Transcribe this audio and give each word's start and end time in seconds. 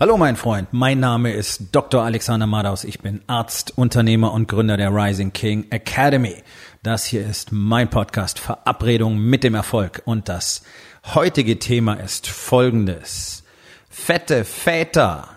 Hallo 0.00 0.16
mein 0.16 0.34
Freund, 0.34 0.72
mein 0.72 0.98
Name 0.98 1.32
ist 1.32 1.68
Dr. 1.70 2.02
Alexander 2.02 2.48
Madaus. 2.48 2.82
Ich 2.82 2.98
bin 2.98 3.20
Arzt, 3.28 3.78
Unternehmer 3.78 4.32
und 4.32 4.48
Gründer 4.48 4.76
der 4.76 4.92
Rising 4.92 5.32
King 5.32 5.66
Academy. 5.70 6.42
Das 6.82 7.04
hier 7.04 7.24
ist 7.24 7.52
mein 7.52 7.88
Podcast 7.88 8.40
Verabredung 8.40 9.18
mit 9.20 9.44
dem 9.44 9.54
Erfolg 9.54 10.02
und 10.04 10.28
das 10.28 10.64
heutige 11.14 11.60
Thema 11.60 11.94
ist 11.94 12.26
folgendes. 12.26 13.44
Fette 13.88 14.44
Väter. 14.44 15.28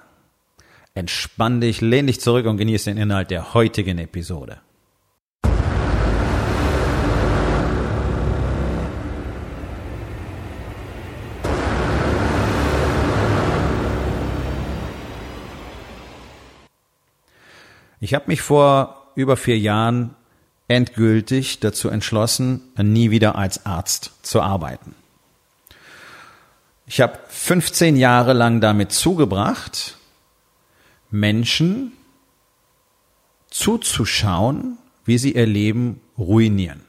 Entspann 0.96 1.62
dich, 1.62 1.82
lehn 1.82 2.08
dich 2.08 2.20
zurück 2.20 2.48
und 2.48 2.58
genieße 2.58 2.90
den 2.90 2.98
Inhalt 2.98 3.30
der 3.30 3.54
heutigen 3.54 4.00
Episode. 4.00 4.58
Ich 18.00 18.14
habe 18.14 18.26
mich 18.28 18.42
vor 18.42 19.12
über 19.16 19.38
vier 19.38 19.58
Jahren 19.58 20.16
endgültig 20.68 21.60
dazu 21.60 21.90
entschlossen, 21.90 22.62
nie 22.78 23.10
wieder 23.10 23.36
als 23.36 23.66
Arzt 23.66 24.12
zu 24.22 24.42
arbeiten. 24.42 24.96
Ich 26.86 27.02
habe 27.02 27.18
15 27.28 27.96
Jahre 27.98 28.34
lang 28.34 28.62
damit 28.62 28.92
zugebracht, 28.92 29.98
Menschen 31.10 31.94
zuzuschauen, 33.50 34.78
wie 35.06 35.18
sie 35.18 35.34
ihr 35.34 35.46
Leben 35.46 36.02
ruinieren. 36.18 36.82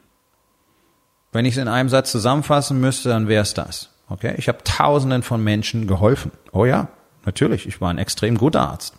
Wenn 1.32 1.44
ich 1.44 1.54
es 1.54 1.62
in 1.62 1.68
einem 1.68 1.88
Satz 1.88 2.10
zusammenfassen 2.10 2.80
müsste, 2.80 3.10
dann 3.10 3.28
wäre 3.28 3.42
es 3.42 3.54
das. 3.54 3.90
Okay? 4.08 4.34
Ich 4.38 4.48
habe 4.48 4.64
Tausenden 4.64 5.22
von 5.22 5.42
Menschen 5.42 5.86
geholfen. 5.86 6.32
Oh 6.52 6.64
ja, 6.64 6.88
natürlich. 7.24 7.66
Ich 7.66 7.80
war 7.80 7.90
ein 7.90 7.98
extrem 7.98 8.38
guter 8.38 8.68
Arzt. 8.68 8.94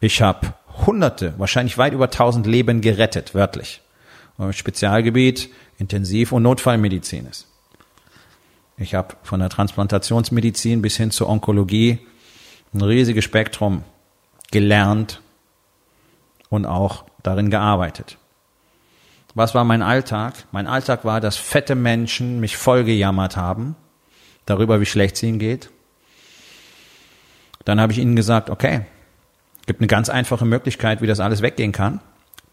Ich 0.00 0.22
habe 0.22 0.54
Hunderte, 0.86 1.34
wahrscheinlich 1.38 1.78
weit 1.78 1.92
über 1.92 2.10
tausend 2.10 2.46
Leben 2.46 2.80
gerettet, 2.80 3.34
wörtlich. 3.34 3.80
Weil 4.36 4.52
Spezialgebiet 4.52 5.50
Intensiv- 5.78 6.32
und 6.32 6.42
Notfallmedizin 6.42 7.26
ist. 7.26 7.46
Ich 8.76 8.94
habe 8.94 9.16
von 9.22 9.40
der 9.40 9.50
Transplantationsmedizin 9.50 10.82
bis 10.82 10.96
hin 10.96 11.10
zur 11.10 11.28
Onkologie 11.28 11.98
ein 12.72 12.80
riesiges 12.80 13.24
Spektrum 13.24 13.84
gelernt 14.50 15.20
und 16.48 16.66
auch 16.66 17.04
darin 17.22 17.50
gearbeitet. 17.50 18.16
Was 19.34 19.54
war 19.54 19.64
mein 19.64 19.82
Alltag? 19.82 20.46
Mein 20.50 20.66
Alltag 20.66 21.04
war, 21.04 21.20
dass 21.20 21.36
fette 21.36 21.74
Menschen 21.74 22.40
mich 22.40 22.56
vollgejammert 22.56 23.36
haben 23.36 23.76
darüber, 24.46 24.80
wie 24.80 24.86
schlecht 24.86 25.16
es 25.16 25.22
ihnen 25.22 25.38
geht. 25.38 25.70
Dann 27.64 27.80
habe 27.80 27.92
ich 27.92 27.98
ihnen 27.98 28.16
gesagt, 28.16 28.50
okay, 28.50 28.86
gibt 29.70 29.80
eine 29.80 29.86
ganz 29.86 30.08
einfache 30.08 30.44
Möglichkeit, 30.44 31.00
wie 31.00 31.06
das 31.06 31.20
alles 31.20 31.42
weggehen 31.42 31.70
kann. 31.70 32.00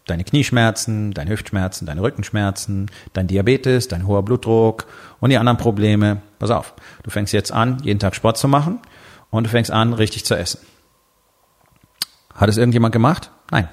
Deine 0.06 0.22
Knieschmerzen, 0.22 1.12
deine 1.14 1.32
Hüftschmerzen, 1.32 1.84
deine 1.84 2.00
Rückenschmerzen, 2.00 2.92
dein 3.12 3.26
Diabetes, 3.26 3.88
dein 3.88 4.06
hoher 4.06 4.22
Blutdruck 4.22 4.86
und 5.18 5.30
die 5.30 5.36
anderen 5.36 5.58
Probleme. 5.58 6.22
Pass 6.38 6.52
auf, 6.52 6.74
du 7.02 7.10
fängst 7.10 7.32
jetzt 7.32 7.50
an, 7.50 7.82
jeden 7.82 7.98
Tag 7.98 8.14
Sport 8.14 8.38
zu 8.38 8.46
machen 8.46 8.78
und 9.30 9.42
du 9.42 9.50
fängst 9.50 9.72
an, 9.72 9.94
richtig 9.94 10.26
zu 10.26 10.36
essen. 10.36 10.60
Hat 12.32 12.48
es 12.48 12.56
irgendjemand 12.56 12.92
gemacht? 12.92 13.32
Nein. 13.50 13.68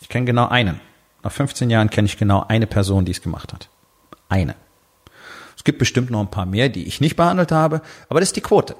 Ich 0.00 0.08
kenne 0.08 0.26
genau 0.26 0.46
einen. 0.46 0.80
Nach 1.24 1.32
15 1.32 1.70
Jahren 1.70 1.90
kenne 1.90 2.06
ich 2.06 2.18
genau 2.18 2.44
eine 2.46 2.68
Person, 2.68 3.04
die 3.04 3.10
es 3.10 3.20
gemacht 3.20 3.52
hat. 3.52 3.68
Eine. 4.28 4.54
Es 5.56 5.64
gibt 5.64 5.80
bestimmt 5.80 6.12
noch 6.12 6.20
ein 6.20 6.30
paar 6.30 6.46
mehr, 6.46 6.68
die 6.68 6.86
ich 6.86 7.00
nicht 7.00 7.16
behandelt 7.16 7.50
habe, 7.50 7.82
aber 8.08 8.20
das 8.20 8.28
ist 8.28 8.36
die 8.36 8.42
Quote. 8.42 8.76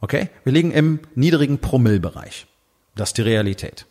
Okay? 0.00 0.28
Wir 0.44 0.52
liegen 0.52 0.70
im 0.70 1.00
niedrigen 1.16 1.58
Promillbereich. 1.58 2.46
Das 2.94 3.10
ist 3.10 3.18
die 3.18 3.22
Realität. 3.22 3.86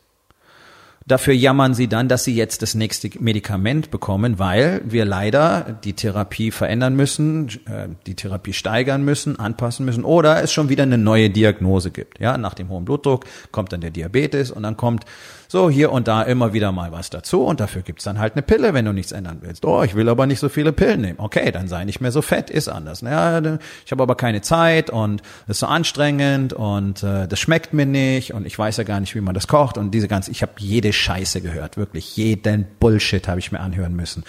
Dafür 1.07 1.33
jammern 1.33 1.73
sie 1.73 1.87
dann, 1.87 2.07
dass 2.07 2.23
sie 2.23 2.35
jetzt 2.35 2.61
das 2.61 2.75
nächste 2.75 3.09
Medikament 3.19 3.89
bekommen, 3.89 4.37
weil 4.37 4.81
wir 4.85 5.03
leider 5.03 5.79
die 5.83 5.93
Therapie 5.93 6.51
verändern 6.51 6.95
müssen, 6.95 7.49
äh, 7.65 7.87
die 8.05 8.15
Therapie 8.15 8.53
steigern 8.53 9.03
müssen, 9.03 9.39
anpassen 9.39 9.83
müssen 9.83 10.03
oder 10.03 10.43
es 10.43 10.53
schon 10.53 10.69
wieder 10.69 10.83
eine 10.83 10.99
neue 10.99 11.31
Diagnose 11.31 11.89
gibt. 11.89 12.19
Ja, 12.19 12.37
nach 12.37 12.53
dem 12.53 12.69
hohen 12.69 12.85
Blutdruck 12.85 13.25
kommt 13.51 13.73
dann 13.73 13.81
der 13.81 13.89
Diabetes 13.89 14.51
und 14.51 14.61
dann 14.61 14.77
kommt 14.77 15.05
so 15.51 15.69
hier 15.69 15.91
und 15.91 16.07
da 16.07 16.21
immer 16.23 16.53
wieder 16.53 16.71
mal 16.71 16.93
was 16.93 17.09
dazu 17.09 17.43
und 17.43 17.59
dafür 17.59 17.81
gibt's 17.81 18.05
dann 18.05 18.19
halt 18.19 18.35
eine 18.35 18.41
Pille, 18.41 18.73
wenn 18.73 18.85
du 18.85 18.93
nichts 18.93 19.11
ändern 19.11 19.39
willst. 19.41 19.65
Oh, 19.65 19.83
ich 19.83 19.95
will 19.95 20.07
aber 20.07 20.25
nicht 20.25 20.39
so 20.39 20.47
viele 20.47 20.71
Pillen 20.71 21.01
nehmen. 21.01 21.19
Okay, 21.19 21.51
dann 21.51 21.67
sei 21.67 21.83
nicht 21.83 21.99
mehr 21.99 22.13
so 22.13 22.21
fett, 22.21 22.49
ist 22.49 22.69
anders. 22.69 23.01
Ja, 23.01 23.41
ich 23.85 23.91
habe 23.91 24.01
aber 24.01 24.15
keine 24.15 24.39
Zeit 24.39 24.89
und 24.89 25.21
es 25.47 25.57
ist 25.57 25.59
so 25.59 25.65
anstrengend 25.65 26.53
und 26.53 27.03
äh, 27.03 27.27
das 27.27 27.37
schmeckt 27.37 27.73
mir 27.73 27.85
nicht 27.85 28.33
und 28.33 28.47
ich 28.47 28.57
weiß 28.57 28.77
ja 28.77 28.85
gar 28.85 29.01
nicht, 29.01 29.13
wie 29.13 29.19
man 29.19 29.33
das 29.33 29.49
kocht 29.49 29.77
und 29.77 29.91
diese 29.91 30.07
ganze, 30.07 30.31
ich 30.31 30.41
habe 30.41 30.53
jede 30.57 30.93
Scheiße 30.93 31.41
gehört, 31.41 31.75
wirklich 31.75 32.15
jeden 32.15 32.65
Bullshit 32.79 33.27
habe 33.27 33.41
ich 33.41 33.51
mir 33.51 33.59
anhören 33.59 33.93
müssen. 33.93 34.23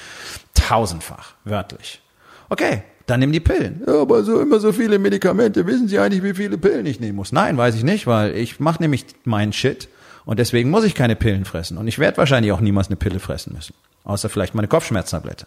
Tausendfach, 0.54 1.34
wörtlich. 1.44 2.02
Okay, 2.48 2.82
dann 3.06 3.20
nimm 3.20 3.30
die 3.30 3.38
Pillen. 3.38 3.82
Ja, 3.86 4.00
aber 4.00 4.24
so 4.24 4.40
immer 4.40 4.58
so 4.58 4.72
viele 4.72 4.98
Medikamente. 4.98 5.68
Wissen 5.68 5.86
Sie 5.86 6.00
eigentlich, 6.00 6.24
wie 6.24 6.34
viele 6.34 6.58
Pillen 6.58 6.84
ich 6.84 6.98
nehmen 6.98 7.14
muss? 7.14 7.30
Nein, 7.30 7.56
weiß 7.56 7.76
ich 7.76 7.84
nicht, 7.84 8.08
weil 8.08 8.34
ich 8.34 8.58
mache 8.58 8.82
nämlich 8.82 9.06
meinen 9.24 9.52
Shit 9.52 9.88
und 10.24 10.38
deswegen 10.38 10.70
muss 10.70 10.84
ich 10.84 10.94
keine 10.94 11.16
Pillen 11.16 11.44
fressen. 11.44 11.78
Und 11.78 11.88
ich 11.88 11.98
werde 11.98 12.18
wahrscheinlich 12.18 12.52
auch 12.52 12.60
niemals 12.60 12.88
eine 12.88 12.96
Pille 12.96 13.20
fressen 13.20 13.54
müssen. 13.54 13.74
Außer 14.04 14.28
vielleicht 14.28 14.54
meine 14.54 14.68
Kopfschmerztablette. 14.68 15.46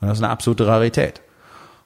Und 0.00 0.08
das 0.08 0.18
ist 0.18 0.24
eine 0.24 0.32
absolute 0.32 0.66
Rarität. 0.66 1.20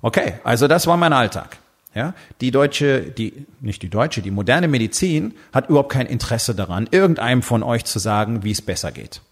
Okay, 0.03 0.35
also 0.45 0.69
das 0.69 0.87
war 0.87 0.97
mein 0.97 1.12
Alltag. 1.12 1.59
Ja, 1.95 2.12
die 2.43 2.51
deutsche, 2.51 3.01
die, 3.01 3.47
nicht 3.61 3.81
die 3.81 3.89
deutsche, 3.89 4.21
die 4.21 4.31
moderne 4.31 4.69
Medizin 4.69 5.35
hat 5.55 5.71
überhaupt 5.71 5.93
kein 5.93 6.05
Interesse 6.05 6.55
daran, 6.55 6.87
irgendeinem 6.91 7.41
von 7.41 7.62
euch 7.62 7.87
zu 7.87 7.99
sagen, 7.99 8.45
wie 8.45 8.51
es 8.51 8.61
besser 8.61 8.93
geht. 8.93 9.23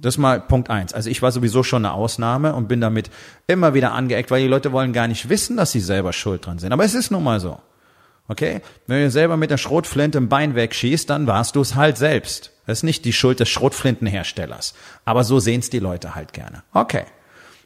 Das 0.00 0.14
ist 0.14 0.18
mal 0.18 0.40
Punkt 0.40 0.70
eins. 0.70 0.92
Also 0.94 1.10
ich 1.10 1.20
war 1.20 1.32
sowieso 1.32 1.64
schon 1.64 1.84
eine 1.84 1.92
Ausnahme 1.92 2.54
und 2.54 2.68
bin 2.68 2.80
damit 2.80 3.10
immer 3.48 3.74
wieder 3.74 3.92
angeeckt, 3.92 4.30
weil 4.30 4.42
die 4.42 4.48
Leute 4.48 4.70
wollen 4.70 4.92
gar 4.92 5.08
nicht 5.08 5.28
wissen, 5.28 5.56
dass 5.56 5.72
sie 5.72 5.80
selber 5.80 6.12
schuld 6.12 6.46
dran 6.46 6.60
sind. 6.60 6.72
Aber 6.72 6.84
es 6.84 6.94
ist 6.94 7.10
nun 7.10 7.24
mal 7.24 7.40
so. 7.40 7.58
Okay? 8.28 8.60
Wenn 8.86 9.02
du 9.02 9.10
selber 9.10 9.36
mit 9.36 9.50
der 9.50 9.56
Schrotflinte 9.56 10.18
ein 10.18 10.28
Bein 10.28 10.54
wegschießt, 10.54 11.08
dann 11.08 11.26
warst 11.26 11.56
du 11.56 11.60
es 11.60 11.74
halt 11.74 11.96
selbst. 11.96 12.52
Das 12.66 12.78
ist 12.78 12.82
nicht 12.84 13.04
die 13.06 13.14
Schuld 13.14 13.40
des 13.40 13.48
Schrotflintenherstellers. 13.48 14.74
Aber 15.06 15.24
so 15.24 15.40
sehen 15.40 15.60
es 15.60 15.70
die 15.70 15.78
Leute 15.78 16.14
halt 16.14 16.34
gerne. 16.34 16.62
Okay. 16.74 17.04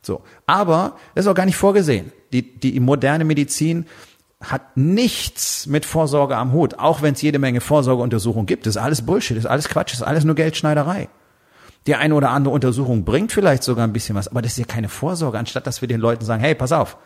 So. 0.01 0.23
Aber 0.47 0.97
das 1.15 1.25
ist 1.25 1.31
auch 1.31 1.35
gar 1.35 1.47
nicht 1.47 1.57
vorgesehen. 1.57 2.13
Die, 2.33 2.59
die 2.59 2.79
moderne 2.81 3.25
Medizin 3.25 3.87
hat 4.41 4.77
nichts 4.77 5.67
mit 5.67 5.85
Vorsorge 5.85 6.37
am 6.37 6.53
Hut, 6.53 6.79
auch 6.79 7.03
wenn 7.03 7.15
es 7.15 7.23
jede 7.23 7.39
Menge 7.39 7.61
Vorsorgeuntersuchungen 7.61 8.47
gibt. 8.47 8.67
Das 8.67 8.77
ist 8.77 8.83
alles 8.83 9.03
Bullshit, 9.03 9.37
das 9.37 9.45
ist 9.45 9.51
alles 9.51 9.69
Quatsch, 9.69 9.93
das 9.93 10.01
ist 10.01 10.07
alles 10.07 10.25
nur 10.25 10.35
Geldschneiderei. 10.35 11.09
Die 11.87 11.95
eine 11.95 12.15
oder 12.15 12.31
andere 12.31 12.55
Untersuchung 12.55 13.05
bringt 13.05 13.33
vielleicht 13.33 13.63
sogar 13.63 13.87
ein 13.87 13.93
bisschen 13.93 14.15
was, 14.15 14.29
aber 14.29 14.43
das 14.43 14.53
ist 14.53 14.59
ja 14.59 14.65
keine 14.65 14.89
Vorsorge, 14.89 15.39
anstatt 15.39 15.67
dass 15.67 15.81
wir 15.81 15.89
den 15.89 16.01
Leuten 16.01 16.25
sagen, 16.25 16.43
hey, 16.43 16.55
pass 16.55 16.73
auf, 16.73 16.97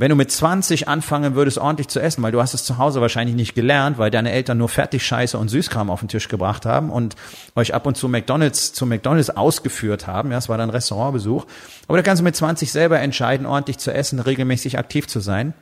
wenn 0.00 0.08
du 0.08 0.16
mit 0.16 0.32
20 0.32 0.88
anfangen 0.88 1.34
würdest, 1.34 1.58
ordentlich 1.58 1.88
zu 1.88 2.00
essen, 2.00 2.22
weil 2.22 2.32
du 2.32 2.40
hast 2.40 2.54
es 2.54 2.64
zu 2.64 2.78
Hause 2.78 3.02
wahrscheinlich 3.02 3.36
nicht 3.36 3.54
gelernt, 3.54 3.98
weil 3.98 4.10
deine 4.10 4.32
Eltern 4.32 4.56
nur 4.56 4.70
Fertigscheiße 4.70 5.36
und 5.36 5.48
Süßkram 5.48 5.90
auf 5.90 6.00
den 6.00 6.08
Tisch 6.08 6.28
gebracht 6.28 6.64
haben 6.64 6.88
und 6.88 7.16
euch 7.54 7.74
ab 7.74 7.86
und 7.86 7.98
zu 7.98 8.08
McDonalds 8.08 8.72
zu 8.72 8.86
McDonalds 8.86 9.28
ausgeführt 9.28 10.06
haben. 10.06 10.30
Ja, 10.30 10.38
es 10.38 10.48
war 10.48 10.56
dann 10.56 10.70
Restaurantbesuch. 10.70 11.44
Aber 11.86 11.98
da 11.98 12.02
kannst 12.02 12.20
du 12.20 12.24
mit 12.24 12.34
20 12.34 12.72
selber 12.72 12.98
entscheiden, 12.98 13.44
ordentlich 13.44 13.76
zu 13.76 13.92
essen, 13.92 14.20
regelmäßig 14.20 14.78
aktiv 14.78 15.06
zu 15.06 15.20
sein. 15.20 15.52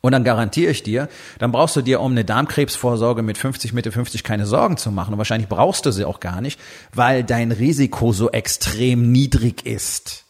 Und 0.00 0.12
dann 0.12 0.22
garantiere 0.22 0.70
ich 0.70 0.84
dir, 0.84 1.08
dann 1.40 1.50
brauchst 1.50 1.74
du 1.74 1.82
dir 1.82 2.00
um 2.00 2.12
eine 2.12 2.24
Darmkrebsvorsorge 2.24 3.22
mit 3.22 3.36
50, 3.36 3.72
Mitte 3.72 3.90
50 3.90 4.22
keine 4.22 4.46
Sorgen 4.46 4.76
zu 4.76 4.92
machen. 4.92 5.14
Und 5.14 5.18
wahrscheinlich 5.18 5.48
brauchst 5.48 5.86
du 5.86 5.90
sie 5.90 6.04
auch 6.04 6.20
gar 6.20 6.40
nicht, 6.40 6.60
weil 6.94 7.24
dein 7.24 7.50
Risiko 7.50 8.12
so 8.12 8.30
extrem 8.30 9.10
niedrig 9.10 9.66
ist. 9.66 10.25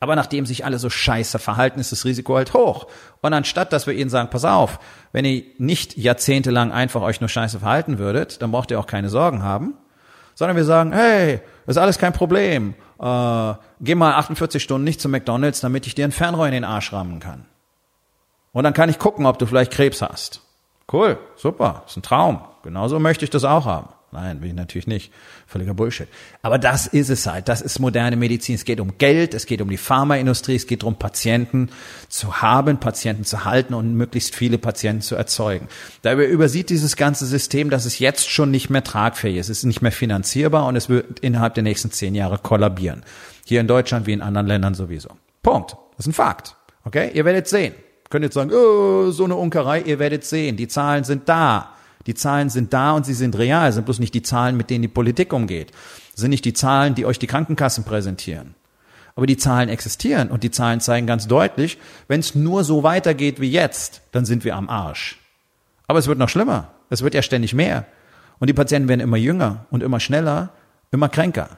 Aber 0.00 0.14
nachdem 0.14 0.46
sich 0.46 0.64
alle 0.64 0.78
so 0.78 0.90
scheiße 0.90 1.38
verhalten, 1.38 1.80
ist 1.80 1.90
das 1.90 2.04
Risiko 2.04 2.36
halt 2.36 2.54
hoch. 2.54 2.86
Und 3.20 3.34
anstatt, 3.34 3.72
dass 3.72 3.86
wir 3.86 3.94
ihnen 3.94 4.10
sagen, 4.10 4.30
pass 4.30 4.44
auf, 4.44 4.78
wenn 5.12 5.24
ihr 5.24 5.42
nicht 5.58 5.96
jahrzehntelang 5.96 6.70
einfach 6.70 7.02
euch 7.02 7.20
nur 7.20 7.28
scheiße 7.28 7.58
verhalten 7.58 7.98
würdet, 7.98 8.40
dann 8.40 8.52
braucht 8.52 8.70
ihr 8.70 8.78
auch 8.78 8.86
keine 8.86 9.08
Sorgen 9.08 9.42
haben, 9.42 9.74
sondern 10.34 10.56
wir 10.56 10.64
sagen, 10.64 10.92
hey, 10.92 11.40
ist 11.66 11.78
alles 11.78 11.98
kein 11.98 12.12
Problem. 12.12 12.74
Äh, 13.00 13.54
geh 13.80 13.96
mal 13.96 14.14
48 14.14 14.62
Stunden 14.62 14.84
nicht 14.84 15.00
zu 15.00 15.08
McDonalds, 15.08 15.60
damit 15.60 15.86
ich 15.88 15.96
dir 15.96 16.04
ein 16.04 16.12
Fernrohr 16.12 16.46
in 16.46 16.52
den 16.52 16.64
Arsch 16.64 16.92
rammen 16.92 17.18
kann. 17.18 17.46
Und 18.52 18.64
dann 18.64 18.74
kann 18.74 18.88
ich 18.88 19.00
gucken, 19.00 19.26
ob 19.26 19.38
du 19.38 19.46
vielleicht 19.46 19.72
Krebs 19.72 20.00
hast. 20.00 20.42
Cool, 20.90 21.18
super, 21.36 21.82
ist 21.86 21.96
ein 21.96 22.02
Traum. 22.02 22.40
Genauso 22.62 22.98
möchte 22.98 23.24
ich 23.24 23.30
das 23.30 23.44
auch 23.44 23.66
haben. 23.66 23.88
Nein, 24.10 24.40
will 24.40 24.48
ich 24.48 24.54
natürlich 24.54 24.86
nicht. 24.86 25.12
Völliger 25.46 25.74
Bullshit. 25.74 26.08
Aber 26.40 26.58
das 26.58 26.86
ist 26.86 27.10
es 27.10 27.26
halt. 27.26 27.48
Das 27.48 27.60
ist 27.60 27.78
moderne 27.78 28.16
Medizin. 28.16 28.54
Es 28.54 28.64
geht 28.64 28.80
um 28.80 28.96
Geld, 28.96 29.34
es 29.34 29.44
geht 29.44 29.60
um 29.60 29.68
die 29.68 29.76
Pharmaindustrie, 29.76 30.56
es 30.56 30.66
geht 30.66 30.82
darum, 30.82 30.96
Patienten 30.96 31.68
zu 32.08 32.40
haben, 32.40 32.80
Patienten 32.80 33.24
zu 33.24 33.44
halten 33.44 33.74
und 33.74 33.94
möglichst 33.94 34.34
viele 34.34 34.56
Patienten 34.56 35.02
zu 35.02 35.14
erzeugen. 35.14 35.68
Dabei 36.02 36.24
übersieht 36.24 36.70
dieses 36.70 36.96
ganze 36.96 37.26
System, 37.26 37.68
dass 37.68 37.84
es 37.84 37.98
jetzt 37.98 38.30
schon 38.30 38.50
nicht 38.50 38.70
mehr 38.70 38.82
tragfähig 38.82 39.36
ist. 39.36 39.50
Es 39.50 39.58
ist 39.58 39.64
nicht 39.64 39.82
mehr 39.82 39.92
finanzierbar 39.92 40.66
und 40.66 40.76
es 40.76 40.88
wird 40.88 41.20
innerhalb 41.20 41.54
der 41.54 41.64
nächsten 41.64 41.90
zehn 41.90 42.14
Jahre 42.14 42.38
kollabieren. 42.38 43.02
Hier 43.44 43.60
in 43.60 43.66
Deutschland 43.66 44.06
wie 44.06 44.14
in 44.14 44.22
anderen 44.22 44.46
Ländern 44.46 44.74
sowieso. 44.74 45.10
Punkt. 45.42 45.72
Das 45.96 46.06
ist 46.06 46.08
ein 46.08 46.12
Fakt. 46.14 46.56
Okay? 46.84 47.10
Ihr 47.12 47.26
werdet 47.26 47.46
sehen. 47.46 47.74
Könnt 48.08 48.24
jetzt 48.24 48.34
sagen, 48.34 48.50
oh, 48.52 49.10
so 49.10 49.24
eine 49.24 49.36
Unkerei, 49.36 49.82
ihr 49.82 49.98
werdet 49.98 50.24
sehen, 50.24 50.56
die 50.56 50.68
Zahlen 50.68 51.04
sind 51.04 51.28
da. 51.28 51.74
Die 52.06 52.14
Zahlen 52.14 52.50
sind 52.50 52.72
da 52.72 52.92
und 52.92 53.04
sie 53.04 53.14
sind 53.14 53.36
real, 53.36 53.72
sind 53.72 53.84
bloß 53.84 53.98
nicht 53.98 54.14
die 54.14 54.22
Zahlen, 54.22 54.56
mit 54.56 54.70
denen 54.70 54.82
die 54.82 54.88
Politik 54.88 55.32
umgeht. 55.32 55.72
Sind 56.14 56.30
nicht 56.30 56.44
die 56.44 56.54
Zahlen, 56.54 56.94
die 56.94 57.06
euch 57.06 57.18
die 57.18 57.26
Krankenkassen 57.26 57.84
präsentieren. 57.84 58.54
Aber 59.14 59.26
die 59.26 59.36
Zahlen 59.36 59.68
existieren 59.68 60.30
und 60.30 60.44
die 60.44 60.50
Zahlen 60.50 60.80
zeigen 60.80 61.06
ganz 61.06 61.26
deutlich, 61.26 61.78
wenn 62.06 62.20
es 62.20 62.34
nur 62.34 62.62
so 62.62 62.82
weitergeht 62.82 63.40
wie 63.40 63.50
jetzt, 63.50 64.00
dann 64.12 64.24
sind 64.24 64.44
wir 64.44 64.54
am 64.54 64.68
Arsch. 64.68 65.18
Aber 65.88 65.98
es 65.98 66.06
wird 66.06 66.18
noch 66.18 66.28
schlimmer. 66.28 66.70
Es 66.90 67.02
wird 67.02 67.14
ja 67.14 67.22
ständig 67.22 67.54
mehr. 67.54 67.86
Und 68.38 68.48
die 68.48 68.54
Patienten 68.54 68.88
werden 68.88 69.00
immer 69.00 69.16
jünger 69.16 69.66
und 69.70 69.82
immer 69.82 70.00
schneller, 70.00 70.50
immer 70.90 71.08
kränker. 71.08 71.48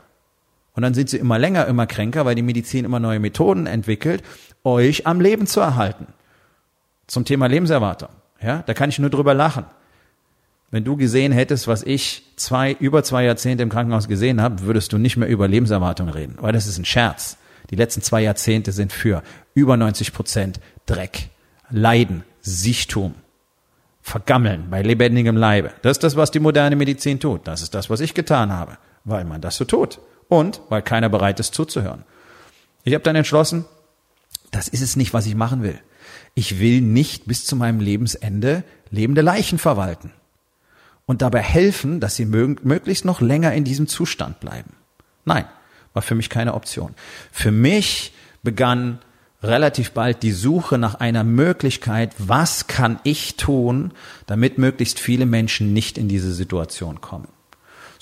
Und 0.75 0.83
dann 0.83 0.95
sind 0.95 1.11
sie 1.11 1.19
immer 1.19 1.39
länger, 1.39 1.67
immer 1.67 1.87
kränker, 1.87 2.25
weil 2.25 2.35
die 2.35 2.43
Medizin 2.43 2.85
immer 2.85 3.01
neue 3.01 3.21
Methoden 3.21 3.67
entwickelt, 3.67 4.23
euch 4.65 5.07
am 5.07 5.21
Leben 5.21 5.47
zu 5.47 5.61
erhalten. 5.61 6.07
Zum 7.07 7.25
Thema 7.25 7.47
Lebenserwartung. 7.47 8.09
Ja, 8.41 8.63
da 8.65 8.73
kann 8.73 8.89
ich 8.89 8.99
nur 8.99 9.11
drüber 9.11 9.35
lachen. 9.35 9.67
Wenn 10.71 10.85
du 10.85 10.97
gesehen 10.97 11.33
hättest, 11.33 11.67
was 11.67 11.83
ich 11.83 12.23
zwei, 12.37 12.73
über 12.73 13.03
zwei 13.03 13.25
Jahrzehnte 13.25 13.63
im 13.63 13.71
Krankenhaus 13.71 14.07
gesehen 14.07 14.41
habe, 14.41 14.63
würdest 14.63 14.93
du 14.93 14.99
nicht 14.99 15.17
mehr 15.17 15.29
über 15.29 15.49
Lebenserwartung 15.49 16.09
reden, 16.09 16.37
weil 16.41 16.53
das 16.53 16.67
ist 16.67 16.79
ein 16.79 16.85
Scherz. 16.85 17.37
Die 17.71 17.77
letzten 17.77 18.03
zwei 18.03 18.23
Jahrzehnte 18.23 18.73
sind 18.73 18.93
für 18.93 19.23
über 19.55 19.77
90 19.77 20.13
Prozent 20.13 20.61
Dreck, 20.87 21.31
Leiden, 21.71 22.25
Sichtum, 22.41 23.15
Vergammeln 24.01 24.71
bei 24.71 24.83
lebendigem 24.83 25.37
Leibe. 25.37 25.73
Das 25.83 25.93
ist 25.93 26.05
das, 26.05 26.17
was 26.17 26.31
die 26.31 26.41
moderne 26.41 26.77
Medizin 26.77 27.19
tut. 27.19 27.47
Das 27.47 27.63
ist 27.63 27.75
das, 27.75 27.91
was 27.91 28.01
ich 28.01 28.15
getan 28.15 28.53
habe, 28.53 28.79
weil 29.05 29.25
man 29.25 29.41
das 29.41 29.57
so 29.57 29.65
tut 29.65 30.01
und 30.29 30.61
weil 30.69 30.83
keiner 30.83 31.09
bereit 31.09 31.41
ist 31.41 31.55
zuzuhören. 31.55 32.05
Ich 32.85 32.95
habe 32.95 33.05
dann 33.05 33.17
entschlossen, 33.17 33.65
das 34.53 34.69
ist 34.69 34.83
es 34.83 34.97
nicht, 34.97 35.13
was 35.15 35.27
ich 35.27 35.35
machen 35.35 35.63
will. 35.63 35.79
Ich 36.35 36.61
will 36.61 36.81
nicht 36.81 37.27
bis 37.27 37.45
zu 37.45 37.57
meinem 37.57 37.81
Lebensende 37.81 38.63
lebende 38.91 39.21
Leichen 39.21 39.59
verwalten 39.59 40.13
und 41.11 41.23
dabei 41.23 41.43
helfen, 41.43 41.99
dass 41.99 42.15
sie 42.15 42.25
möglichst 42.25 43.05
noch 43.05 43.21
länger 43.21 43.53
in 43.53 43.65
diesem 43.65 43.89
Zustand 43.89 44.39
bleiben. 44.39 44.75
Nein, 45.25 45.45
war 45.93 46.03
für 46.03 46.15
mich 46.15 46.31
keine 46.31 46.55
Option. 46.55 46.95
Für 47.33 47.51
mich 47.51 48.13
begann 48.45 49.01
relativ 49.43 49.91
bald 49.91 50.23
die 50.23 50.31
Suche 50.31 50.79
nach 50.79 50.95
einer 50.95 51.25
Möglichkeit, 51.25 52.15
was 52.19 52.69
kann 52.69 53.01
ich 53.03 53.37
tun, 53.37 53.91
damit 54.29 54.57
möglichst 54.57 55.01
viele 55.01 55.27
Menschen 55.27 55.73
nicht 55.73 55.99
in 55.99 56.07
diese 56.07 56.33
Situation 56.33 57.01
kommen. 57.01 57.27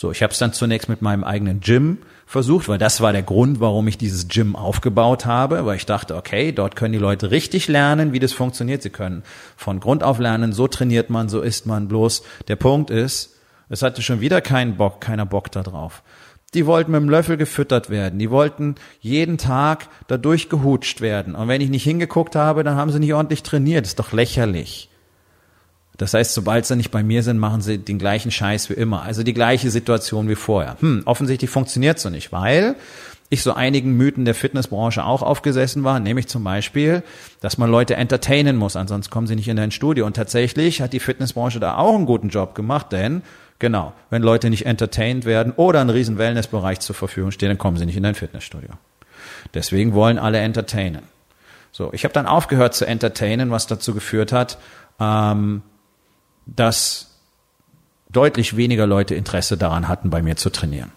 So, 0.00 0.12
ich 0.12 0.22
habe 0.22 0.32
es 0.32 0.38
dann 0.38 0.52
zunächst 0.52 0.88
mit 0.88 1.02
meinem 1.02 1.24
eigenen 1.24 1.58
Gym 1.58 1.98
versucht, 2.24 2.68
weil 2.68 2.78
das 2.78 3.00
war 3.00 3.12
der 3.12 3.24
Grund, 3.24 3.58
warum 3.58 3.88
ich 3.88 3.98
dieses 3.98 4.28
Gym 4.28 4.54
aufgebaut 4.54 5.26
habe, 5.26 5.66
weil 5.66 5.76
ich 5.76 5.86
dachte, 5.86 6.14
okay, 6.14 6.52
dort 6.52 6.76
können 6.76 6.92
die 6.92 7.00
Leute 7.00 7.32
richtig 7.32 7.66
lernen, 7.66 8.12
wie 8.12 8.20
das 8.20 8.32
funktioniert. 8.32 8.80
Sie 8.80 8.90
können 8.90 9.24
von 9.56 9.80
Grund 9.80 10.04
auf 10.04 10.20
lernen, 10.20 10.52
so 10.52 10.68
trainiert 10.68 11.10
man, 11.10 11.28
so 11.28 11.40
isst 11.40 11.66
man. 11.66 11.88
Bloß 11.88 12.22
der 12.46 12.54
Punkt 12.54 12.90
ist, 12.90 13.40
es 13.70 13.82
hatte 13.82 14.00
schon 14.00 14.20
wieder 14.20 14.40
keinen 14.40 14.76
Bock, 14.76 15.00
keiner 15.00 15.26
Bock 15.26 15.50
da 15.50 15.64
drauf. 15.64 16.04
Die 16.54 16.64
wollten 16.64 16.92
mit 16.92 17.00
dem 17.00 17.10
Löffel 17.10 17.36
gefüttert 17.36 17.90
werden. 17.90 18.20
Die 18.20 18.30
wollten 18.30 18.76
jeden 19.00 19.36
Tag 19.36 19.88
dadurch 20.06 20.48
gehutscht 20.48 21.00
werden. 21.00 21.34
Und 21.34 21.48
wenn 21.48 21.60
ich 21.60 21.70
nicht 21.70 21.82
hingeguckt 21.82 22.36
habe, 22.36 22.62
dann 22.62 22.76
haben 22.76 22.92
sie 22.92 23.00
nicht 23.00 23.14
ordentlich 23.14 23.42
trainiert. 23.42 23.84
Das 23.84 23.90
ist 23.90 23.98
doch 23.98 24.12
lächerlich. 24.12 24.90
Das 25.98 26.14
heißt, 26.14 26.32
sobald 26.32 26.64
sie 26.64 26.76
nicht 26.76 26.90
bei 26.90 27.02
mir 27.02 27.22
sind, 27.22 27.38
machen 27.38 27.60
sie 27.60 27.76
den 27.76 27.98
gleichen 27.98 28.30
Scheiß 28.30 28.70
wie 28.70 28.74
immer. 28.74 29.02
Also 29.02 29.22
die 29.22 29.34
gleiche 29.34 29.70
Situation 29.70 30.28
wie 30.28 30.36
vorher. 30.36 30.76
Hm, 30.80 31.02
offensichtlich 31.04 31.50
funktioniert 31.50 31.98
so 31.98 32.08
nicht, 32.08 32.32
weil 32.32 32.76
ich 33.30 33.42
so 33.42 33.52
einigen 33.52 33.96
Mythen 33.96 34.24
der 34.24 34.34
Fitnessbranche 34.34 35.04
auch 35.04 35.22
aufgesessen 35.22 35.84
war, 35.84 36.00
nämlich 36.00 36.28
zum 36.28 36.44
Beispiel, 36.44 37.02
dass 37.40 37.58
man 37.58 37.70
Leute 37.70 37.94
entertainen 37.96 38.56
muss, 38.56 38.74
ansonsten 38.74 39.12
kommen 39.12 39.26
sie 39.26 39.36
nicht 39.36 39.48
in 39.48 39.56
dein 39.56 39.70
Studio. 39.70 40.06
Und 40.06 40.14
tatsächlich 40.14 40.80
hat 40.80 40.94
die 40.94 41.00
Fitnessbranche 41.00 41.60
da 41.60 41.76
auch 41.76 41.94
einen 41.94 42.06
guten 42.06 42.30
Job 42.30 42.54
gemacht, 42.54 42.92
denn 42.92 43.22
Genau. 43.58 43.92
Wenn 44.10 44.22
Leute 44.22 44.50
nicht 44.50 44.66
entertained 44.66 45.24
werden 45.24 45.52
oder 45.56 45.80
ein 45.80 45.90
riesen 45.90 46.18
Wellnessbereich 46.18 46.80
zur 46.80 46.94
Verfügung 46.94 47.32
steht, 47.32 47.50
dann 47.50 47.58
kommen 47.58 47.76
sie 47.76 47.86
nicht 47.86 47.96
in 47.96 48.04
dein 48.04 48.14
Fitnessstudio. 48.14 48.70
Deswegen 49.54 49.94
wollen 49.94 50.18
alle 50.18 50.38
entertainen. 50.38 51.02
So, 51.72 51.92
ich 51.92 52.04
habe 52.04 52.14
dann 52.14 52.26
aufgehört 52.26 52.74
zu 52.74 52.86
entertainen, 52.86 53.50
was 53.50 53.66
dazu 53.66 53.94
geführt 53.94 54.32
hat, 54.32 54.58
ähm, 55.00 55.62
dass 56.56 57.08
deutlich 58.10 58.56
weniger 58.56 58.86
Leute 58.86 59.14
Interesse 59.14 59.56
daran 59.56 59.88
hatten, 59.88 60.10
bei 60.10 60.22
mir 60.22 60.36
zu 60.36 60.50
trainieren. 60.50 60.92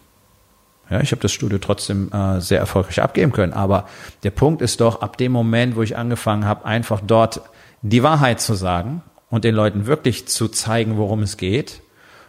Ja, 0.90 1.00
ich 1.00 1.12
habe 1.12 1.22
das 1.22 1.32
Studio 1.32 1.58
trotzdem 1.58 2.12
äh, 2.12 2.42
sehr 2.42 2.60
erfolgreich 2.60 3.02
abgeben 3.02 3.32
können. 3.32 3.54
Aber 3.54 3.88
der 4.24 4.32
Punkt 4.32 4.62
ist 4.62 4.82
doch, 4.82 5.02
ab 5.02 5.18
dem 5.18 5.32
Moment, 5.32 5.76
wo 5.76 5.84
ich 5.84 5.98
angefangen 5.98 6.46
habe, 6.46 6.66
einfach 6.66 7.02
dort 7.06 7.42
die 7.82 8.04
Wahrheit 8.04 8.42
zu 8.42 8.54
sagen 8.54 9.02
und 9.30 9.46
den 9.46 9.56
Leuten 9.56 9.86
wirklich 9.86 10.28
zu 10.28 10.50
zeigen, 10.50 10.98
worum 10.98 11.24
es 11.24 11.38
geht, 11.38 11.82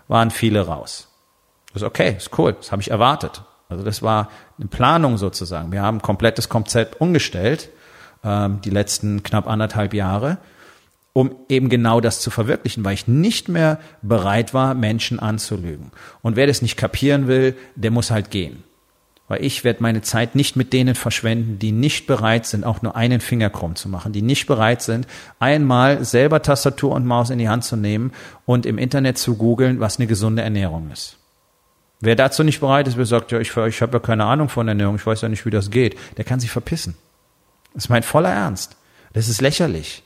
waren 0.07 0.31
viele 0.31 0.67
raus. 0.67 1.09
Das 1.73 1.83
ist 1.83 1.89
okay, 1.89 2.15
ist 2.17 2.39
cool, 2.39 2.53
das 2.53 2.71
habe 2.71 2.83
ich 2.83 2.91
erwartet. 2.91 3.43
Also 3.69 3.83
das 3.83 4.03
war 4.03 4.29
eine 4.59 4.69
Planung 4.69 5.17
sozusagen. 5.17 5.73
Wir 5.73 5.83
haben 5.83 5.99
ein 5.99 6.03
komplettes 6.03 6.49
Konzept 6.49 7.01
umgestellt, 7.01 7.71
ähm, 8.23 8.61
die 8.61 8.71
letzten 8.71 9.23
knapp 9.23 9.49
anderthalb 9.49 9.95
Jahre, 9.95 10.39
um 11.12 11.35
eben 11.49 11.69
genau 11.69 12.00
das 12.00 12.20
zu 12.20 12.31
verwirklichen, 12.31 12.85
weil 12.85 12.94
ich 12.94 13.06
nicht 13.06 13.49
mehr 13.49 13.79
bereit 14.00 14.55
war, 14.55 14.75
Menschen 14.75 15.19
anzulügen. 15.19 15.91
Und 16.23 16.37
wer 16.37 16.47
das 16.47 16.62
nicht 16.62 16.76
kapieren 16.76 17.26
will, 17.26 17.55
der 17.76 17.91
muss 17.91 18.11
halt 18.11 18.31
gehen. 18.31 18.64
Weil 19.29 19.44
ich 19.44 19.64
werde 19.64 19.82
meine 19.82 20.03
Zeit 20.03 20.35
nicht 20.35 20.56
mit 20.56 20.73
denen 20.73 20.94
verschwenden, 20.94 21.59
die 21.59 21.73
nicht 21.73 22.06
bereit 22.06 22.44
sind, 22.47 22.64
auch 22.64 22.82
nur 22.82 22.97
einen 22.97 23.20
Finger 23.20 23.50
krumm 23.50 23.76
zu 23.76 23.88
machen, 23.88 24.12
die 24.12 24.23
nicht 24.23 24.47
bereit 24.47 24.82
sind, 24.82 25.06
einmal 25.38 26.05
selber 26.05 26.43
Tastatur 26.43 26.93
und 26.93 27.06
Maus 27.06 27.31
in 27.31 27.38
die 27.38 27.49
Hand 27.49 27.64
zu 27.64 27.76
nehmen 27.76 28.12
und 28.47 28.67
im 28.67 28.79
Internet 28.79 29.19
zu 29.19 29.37
googeln, 29.37 29.81
was 29.81 29.99
eine 29.99 30.06
gesunde 30.06 30.43
Ernährung 30.43 30.91
ist. 30.91 31.19
Wer 32.00 32.17
dazu 32.17 32.43
nicht 32.43 32.61
bereit 32.61 32.88
ist, 32.88 32.97
wer 32.97 33.06
sagt, 33.06 33.31
ja, 33.32 33.38
ich, 33.38 33.56
ich 33.56 33.81
habe 33.81 33.93
ja 33.93 34.00
keine 34.00 34.25
Ahnung 34.25 34.49
von 34.49 34.67
Ernährung, 34.67 34.97
ich 34.97 35.06
weiß 35.06 35.20
ja 35.20 35.29
nicht, 35.29 35.47
wie 35.47 35.50
das 35.50 35.70
geht, 35.70 35.97
der 36.17 36.25
kann 36.25 36.41
sich 36.41 36.50
verpissen. 36.50 36.97
Das 37.75 37.85
ist 37.85 37.91
mein 37.91 38.03
voller 38.03 38.32
Ernst. 38.32 38.76
Das 39.12 39.29
ist 39.29 39.41
lächerlich. 39.41 40.03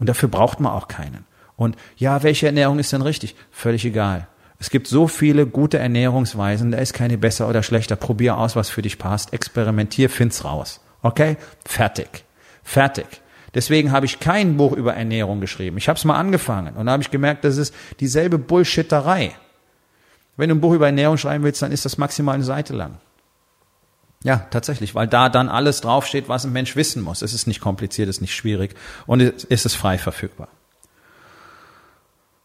Und 0.00 0.08
dafür 0.08 0.28
braucht 0.28 0.58
man 0.58 0.72
auch 0.72 0.88
keinen. 0.88 1.24
Und 1.56 1.76
ja, 1.96 2.22
welche 2.22 2.46
Ernährung 2.46 2.78
ist 2.78 2.92
denn 2.92 3.02
richtig? 3.02 3.36
Völlig 3.52 3.84
egal. 3.84 4.26
Es 4.58 4.70
gibt 4.70 4.88
so 4.88 5.06
viele 5.06 5.46
gute 5.46 5.78
Ernährungsweisen, 5.78 6.72
da 6.72 6.78
ist 6.78 6.92
keine 6.92 7.16
besser 7.16 7.48
oder 7.48 7.62
schlechter. 7.62 7.96
Probier 7.96 8.36
aus, 8.36 8.56
was 8.56 8.70
für 8.70 8.82
dich 8.82 8.98
passt. 8.98 9.32
Experimentier, 9.32 10.10
find's 10.10 10.44
raus. 10.44 10.80
Okay? 11.02 11.36
Fertig. 11.64 12.24
Fertig. 12.62 13.06
Deswegen 13.54 13.90
habe 13.92 14.06
ich 14.06 14.20
kein 14.20 14.56
Buch 14.56 14.72
über 14.72 14.94
Ernährung 14.94 15.40
geschrieben. 15.40 15.76
Ich 15.76 15.88
habe 15.88 15.98
es 15.98 16.04
mal 16.04 16.16
angefangen 16.16 16.76
und 16.76 16.86
da 16.86 16.92
habe 16.92 17.02
ich 17.02 17.10
gemerkt, 17.10 17.44
das 17.44 17.56
ist 17.56 17.74
dieselbe 17.98 18.38
Bullshitterei. 18.38 19.32
Wenn 20.36 20.48
du 20.48 20.54
ein 20.54 20.60
Buch 20.60 20.72
über 20.72 20.86
Ernährung 20.86 21.16
schreiben 21.16 21.44
willst, 21.44 21.60
dann 21.62 21.72
ist 21.72 21.84
das 21.84 21.98
maximal 21.98 22.36
eine 22.36 22.44
Seite 22.44 22.74
lang. 22.74 22.98
Ja, 24.22 24.46
tatsächlich, 24.50 24.94
weil 24.94 25.06
da 25.06 25.30
dann 25.30 25.48
alles 25.48 25.80
draufsteht, 25.80 26.28
was 26.28 26.44
ein 26.44 26.52
Mensch 26.52 26.76
wissen 26.76 27.02
muss. 27.02 27.22
Es 27.22 27.32
ist 27.32 27.46
nicht 27.46 27.60
kompliziert, 27.60 28.08
es 28.08 28.16
ist 28.16 28.20
nicht 28.20 28.34
schwierig 28.34 28.74
und 29.06 29.20
es 29.20 29.64
ist 29.64 29.74
frei 29.74 29.96
verfügbar. 29.96 30.48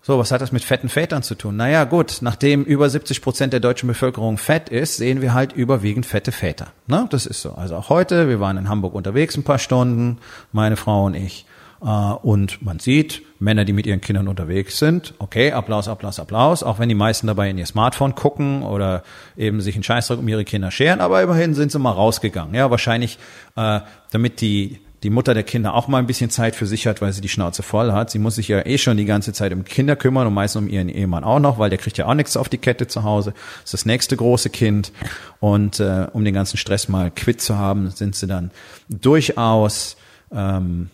So, 0.01 0.19
was 0.19 0.31
hat 0.31 0.39
das 0.39 0.51
mit 0.51 0.63
fetten 0.63 0.87
Vätern 0.87 1.23
zu 1.23 1.33
tun? 1.33 1.57
Naja, 1.57 1.83
gut, 1.83 2.19
nachdem 2.21 2.63
über 2.63 2.87
70 2.87 3.23
Prozent 3.23 3.53
der 3.53 3.59
deutschen 3.59 3.87
Bevölkerung 3.87 4.37
fett 4.37 4.69
ist, 4.69 4.97
sehen 4.97 5.19
wir 5.19 5.33
halt 5.33 5.51
überwiegend 5.51 6.05
fette 6.05 6.31
Väter. 6.31 6.67
Ne? 6.85 7.07
Das 7.09 7.25
ist 7.25 7.41
so. 7.41 7.53
Also 7.53 7.75
auch 7.75 7.89
heute, 7.89 8.29
wir 8.29 8.39
waren 8.39 8.57
in 8.57 8.69
Hamburg 8.69 8.93
unterwegs 8.93 9.35
ein 9.35 9.43
paar 9.43 9.57
Stunden, 9.57 10.19
meine 10.51 10.77
Frau 10.77 11.05
und 11.05 11.15
ich. 11.15 11.47
Äh, 11.81 11.85
und 11.85 12.61
man 12.61 12.79
sieht, 12.79 13.21
Männer, 13.39 13.65
die 13.65 13.73
mit 13.73 13.85
ihren 13.85 14.01
Kindern 14.01 14.27
unterwegs 14.27 14.79
sind, 14.79 15.13
okay, 15.19 15.51
Applaus, 15.51 15.87
Applaus, 15.87 16.19
Applaus, 16.19 16.63
auch 16.63 16.79
wenn 16.79 16.89
die 16.89 16.95
meisten 16.95 17.27
dabei 17.27 17.49
in 17.49 17.57
ihr 17.57 17.65
Smartphone 17.65 18.15
gucken 18.15 18.63
oder 18.63 19.03
eben 19.37 19.61
sich 19.61 19.75
einen 19.75 19.83
Scheißdruck 19.83 20.19
um 20.19 20.27
ihre 20.27 20.45
Kinder 20.45 20.71
scheren, 20.71 21.01
aber 21.01 21.21
immerhin 21.21 21.53
sind 21.53 21.71
sie 21.71 21.79
mal 21.79 21.91
rausgegangen. 21.91 22.55
Ja, 22.55 22.71
wahrscheinlich, 22.71 23.19
äh, 23.55 23.81
damit 24.11 24.41
die 24.41 24.79
die 25.05 25.11
Mutter 25.11 25.35
der 25.35 25.43
Kinder 25.43 25.75
auch 25.75 25.87
mal 25.87 25.99
ein 25.99 26.07
bisschen 26.07 26.31
Zeit 26.31 26.55
für 26.55 26.65
sich 26.65 26.87
hat, 26.87 26.99
weil 26.99 27.13
sie 27.13 27.21
die 27.21 27.29
Schnauze 27.29 27.61
voll 27.61 27.91
hat. 27.91 28.09
Sie 28.09 28.17
muss 28.17 28.35
sich 28.35 28.47
ja 28.47 28.65
eh 28.65 28.79
schon 28.79 28.97
die 28.97 29.05
ganze 29.05 29.33
Zeit 29.33 29.53
um 29.53 29.63
Kinder 29.63 29.95
kümmern 29.95 30.25
und 30.25 30.33
meistens 30.33 30.63
um 30.63 30.67
ihren 30.67 30.89
Ehemann 30.89 31.23
auch 31.23 31.39
noch, 31.39 31.59
weil 31.59 31.69
der 31.69 31.77
kriegt 31.77 31.99
ja 31.99 32.07
auch 32.07 32.15
nichts 32.15 32.35
auf 32.35 32.49
die 32.49 32.57
Kette 32.57 32.87
zu 32.87 33.03
Hause. 33.03 33.33
Das 33.33 33.65
ist 33.65 33.73
das 33.73 33.85
nächste 33.85 34.17
große 34.17 34.49
Kind. 34.49 34.91
Und 35.39 35.79
äh, 35.79 36.07
um 36.11 36.25
den 36.25 36.33
ganzen 36.33 36.57
Stress 36.57 36.89
mal 36.89 37.11
quitt 37.11 37.39
zu 37.39 37.55
haben, 37.55 37.91
sind 37.91 38.15
sie 38.15 38.25
dann 38.25 38.49
durchaus 38.89 39.95
ähm, 40.33 40.89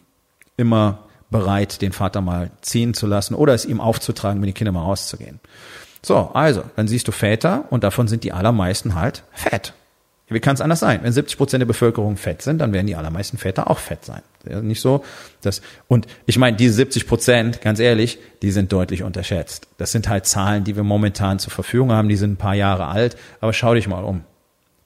immer 0.58 1.00
bereit, 1.30 1.82
den 1.82 1.94
Vater 1.94 2.22
mal 2.22 2.52
ziehen 2.62 2.94
zu 2.94 3.08
lassen 3.08 3.36
oder 3.36 3.54
es 3.54 3.66
ihm 3.66 3.80
aufzutragen, 3.80 4.40
mit 4.40 4.48
den 4.48 4.54
Kindern 4.54 4.76
mal 4.76 4.84
rauszugehen. 4.84 5.40
So, 6.04 6.32
also, 6.34 6.64
dann 6.76 6.88
siehst 6.88 7.08
du 7.08 7.12
Väter 7.12 7.66
und 7.70 7.84
davon 7.84 8.08
sind 8.08 8.24
die 8.24 8.34
allermeisten 8.34 8.96
halt 8.96 9.24
fett. 9.32 9.74
Wie 10.28 10.40
kann 10.40 10.54
es 10.54 10.62
anders 10.62 10.80
sein? 10.80 11.02
Wenn 11.04 11.12
70 11.12 11.38
Prozent 11.38 11.62
der 11.62 11.66
Bevölkerung 11.66 12.16
fett 12.16 12.42
sind, 12.42 12.60
dann 12.60 12.72
werden 12.72 12.88
die 12.88 12.96
allermeisten 12.96 13.38
Väter 13.38 13.70
auch 13.70 13.80
fett 13.80 14.06
sein. 14.06 14.22
Nicht 14.66 14.80
so, 14.80 15.04
dass, 15.42 15.62
und 15.90 16.08
ich 16.26 16.38
meine, 16.38 16.56
diese 16.56 16.74
70 16.76 17.06
Prozent, 17.06 17.62
ganz 17.62 17.80
ehrlich, 17.80 18.18
die 18.42 18.52
sind 18.52 18.72
deutlich 18.72 19.04
unterschätzt. 19.04 19.68
Das 19.78 19.92
sind 19.92 20.08
halt 20.08 20.26
Zahlen, 20.26 20.64
die 20.64 20.78
wir 20.78 20.84
momentan 20.84 21.38
zur 21.38 21.52
Verfügung 21.52 21.92
haben, 21.92 22.08
die 22.08 22.16
sind 22.16 22.32
ein 22.32 22.38
paar 22.38 22.56
Jahre 22.56 22.88
alt, 22.88 23.18
aber 23.42 23.52
schau 23.52 23.74
dich 23.74 23.90
mal 23.90 24.06
um. 24.06 24.24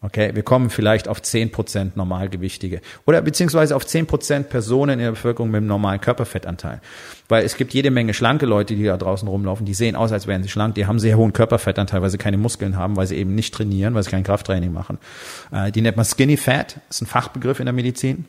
Okay, 0.05 0.35
wir 0.35 0.43
kommen 0.43 0.69
vielleicht 0.69 1.07
auf 1.07 1.19
10% 1.19 1.93
Normalgewichtige 1.95 2.81
oder 3.07 3.23
beziehungsweise 3.23 3.75
auf 3.75 3.85
10% 3.85 4.43
Personen 4.43 4.93
in 4.93 4.99
der 4.99 5.11
Bevölkerung 5.11 5.49
mit 5.49 5.57
einem 5.57 5.67
normalen 5.67 5.99
Körperfettanteil. 5.99 6.79
Weil 7.27 7.43
es 7.43 7.57
gibt 7.57 7.73
jede 7.73 7.89
Menge 7.89 8.13
schlanke 8.13 8.45
Leute, 8.45 8.75
die 8.75 8.83
da 8.83 8.97
draußen 8.97 9.27
rumlaufen, 9.27 9.65
die 9.65 9.73
sehen 9.73 9.95
aus, 9.95 10.11
als 10.11 10.27
wären 10.27 10.43
sie 10.43 10.49
schlank, 10.49 10.75
die 10.75 10.85
haben 10.85 10.99
sehr 10.99 11.17
hohen 11.17 11.33
Körperfettanteil, 11.33 12.03
weil 12.03 12.11
sie 12.11 12.19
keine 12.19 12.37
Muskeln 12.37 12.77
haben, 12.77 12.97
weil 12.97 13.07
sie 13.07 13.15
eben 13.15 13.33
nicht 13.33 13.51
trainieren, 13.51 13.95
weil 13.95 14.03
sie 14.03 14.11
kein 14.11 14.23
Krafttraining 14.23 14.71
machen. 14.71 14.99
Äh, 15.51 15.71
die 15.71 15.81
nennt 15.81 15.97
man 15.97 16.05
Skinny 16.05 16.37
Fat, 16.37 16.79
ist 16.87 17.01
ein 17.01 17.07
Fachbegriff 17.07 17.59
in 17.59 17.65
der 17.65 17.73
Medizin. 17.73 18.25